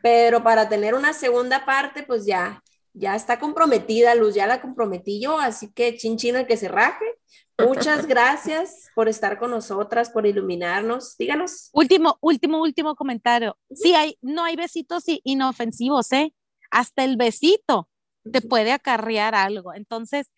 [0.01, 2.63] pero para tener una segunda parte, pues ya,
[2.97, 7.05] ya está comprometida, Luz, ya la comprometí yo, así que chinchina que se raje.
[7.59, 11.15] Muchas gracias por estar con nosotras, por iluminarnos.
[11.17, 11.69] Díganos.
[11.73, 13.57] Último, último, último comentario.
[13.73, 16.33] Sí, hay, no hay besitos inofensivos, ¿eh?
[16.71, 17.87] Hasta el besito
[18.31, 19.73] te puede acarrear algo.
[19.73, 20.31] Entonces,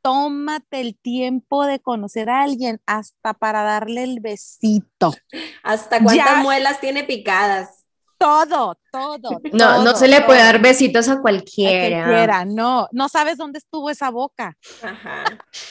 [0.00, 5.12] tómate el tiempo de conocer a alguien hasta para darle el besito.
[5.64, 7.75] Hasta cuántas muelas tiene picadas
[8.18, 9.40] todo, todo.
[9.52, 12.44] No, no se le puede dar besitos a cualquiera.
[12.44, 14.56] no, no sabes dónde estuvo esa boca.
[14.82, 15.24] Ajá.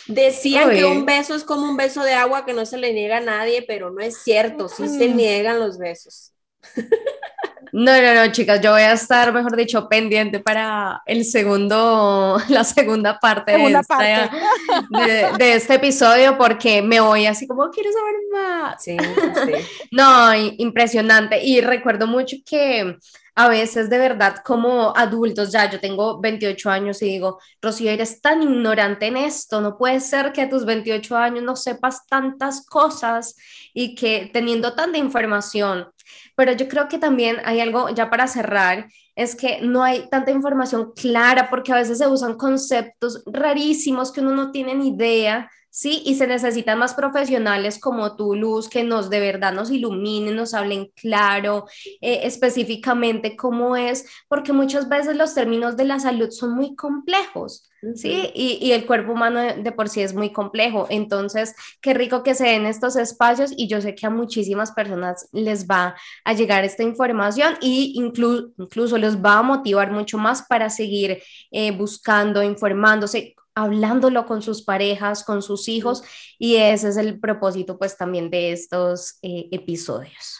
[0.08, 3.18] Decían que un beso es como un beso de agua que no se le niega
[3.18, 5.16] a nadie, pero no es cierto, sí se mm.
[5.16, 6.34] niegan los besos.
[7.78, 12.63] No, no, no, chicas, yo voy a estar, mejor dicho, pendiente para el segundo, la
[12.63, 18.82] segunda parte, de, De, este episodio porque me voy así como, quiero saber más.
[18.82, 19.88] Sí, sí.
[19.91, 21.43] No, impresionante.
[21.43, 22.97] Y recuerdo mucho que
[23.36, 28.21] a veces de verdad como adultos, ya yo tengo 28 años y digo, Rocío, eres
[28.21, 32.65] tan ignorante en esto, no puede ser que a tus 28 años no sepas tantas
[32.65, 33.36] cosas
[33.73, 35.88] y que teniendo tanta información,
[36.36, 40.31] pero yo creo que también hay algo ya para cerrar, es que no hay tanta
[40.31, 45.49] información clara porque a veces se usan conceptos rarísimos que uno no tiene ni idea
[45.76, 46.01] ¿sí?
[46.05, 50.53] Y se necesitan más profesionales como tú, Luz, que nos de verdad nos iluminen, nos
[50.53, 51.65] hablen claro,
[51.99, 57.69] eh, específicamente cómo es, porque muchas veces los términos de la salud son muy complejos,
[57.95, 58.32] ¿sí?
[58.34, 60.88] Y, y, el cuerpo humano de, por sí es muy complejo.
[60.89, 65.28] Entonces, qué rico que se den estos espacios y yo sé que a muchísimas personas
[65.34, 70.43] les va a llegar esta información y incluso incluso los va a motivar mucho más
[70.47, 71.21] para seguir
[71.51, 76.03] eh, buscando, informándose hablándolo con sus parejas, con sus hijos,
[76.38, 80.39] y ese es el propósito pues también de estos eh, episodios.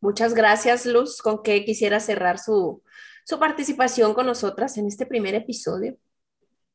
[0.00, 2.82] Muchas gracias, Luz, con que quisiera cerrar su,
[3.24, 5.96] su participación con nosotras en este primer episodio.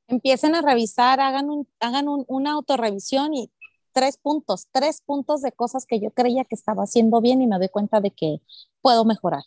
[0.08, 3.50] Empiecen a revisar, hagan, un, hagan una autorrevisión y
[3.94, 7.58] tres puntos, tres puntos de cosas que yo creía que estaba haciendo bien y me
[7.58, 8.42] doy cuenta de que
[8.82, 9.44] puedo mejorar.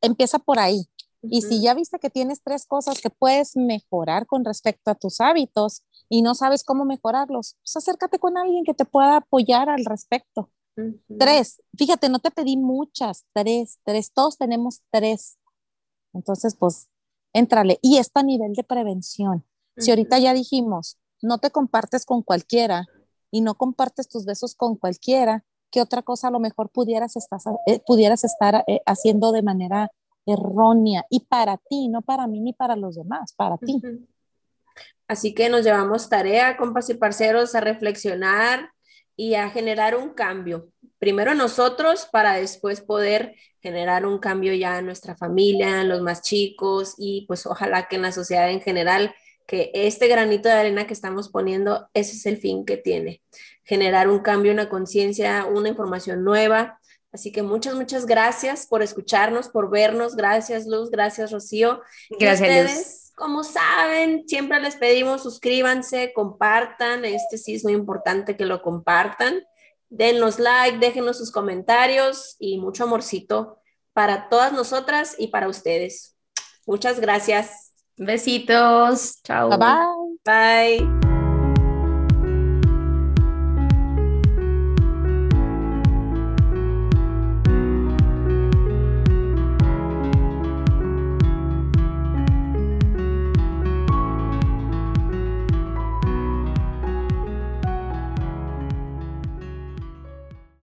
[0.00, 0.86] Empieza por ahí,
[1.22, 5.20] y si ya viste que tienes tres cosas que puedes mejorar con respecto a tus
[5.20, 9.84] hábitos y no sabes cómo mejorarlos, pues acércate con alguien que te pueda apoyar al
[9.84, 10.50] respecto.
[11.18, 15.38] Tres, fíjate, no te pedí muchas, tres, tres, todos tenemos tres.
[16.14, 16.88] Entonces, pues,
[17.34, 17.78] éntrale.
[17.82, 19.44] Y esto a nivel de prevención.
[19.76, 22.86] Si ahorita ya dijimos, no te compartes con cualquiera
[23.30, 27.40] y no compartes tus besos con cualquiera, ¿qué otra cosa a lo mejor pudieras estar,
[27.66, 29.90] eh, pudieras estar eh, haciendo de manera
[30.30, 33.80] errónea y para ti, no para mí ni para los demás, para ti.
[35.08, 38.70] Así que nos llevamos tarea, compas y parceros, a reflexionar
[39.16, 40.68] y a generar un cambio.
[40.98, 46.22] Primero nosotros para después poder generar un cambio ya en nuestra familia, en los más
[46.22, 49.14] chicos y pues ojalá que en la sociedad en general
[49.46, 53.20] que este granito de arena que estamos poniendo, ese es el fin que tiene,
[53.64, 56.79] generar un cambio, una conciencia, una información nueva.
[57.12, 60.14] Así que muchas, muchas gracias por escucharnos, por vernos.
[60.14, 60.90] Gracias, Luz.
[60.90, 61.80] Gracias, Rocío.
[62.10, 67.04] Gracias, ustedes, Como saben, siempre les pedimos suscríbanse, compartan.
[67.04, 69.42] Este sí es muy importante que lo compartan.
[69.88, 73.58] Denos like, déjenos sus comentarios y mucho amorcito
[73.92, 76.16] para todas nosotras y para ustedes.
[76.64, 77.72] Muchas gracias.
[77.96, 79.20] Besitos.
[79.24, 79.48] Chao.
[79.50, 80.78] Bye bye.
[80.78, 81.09] Bye.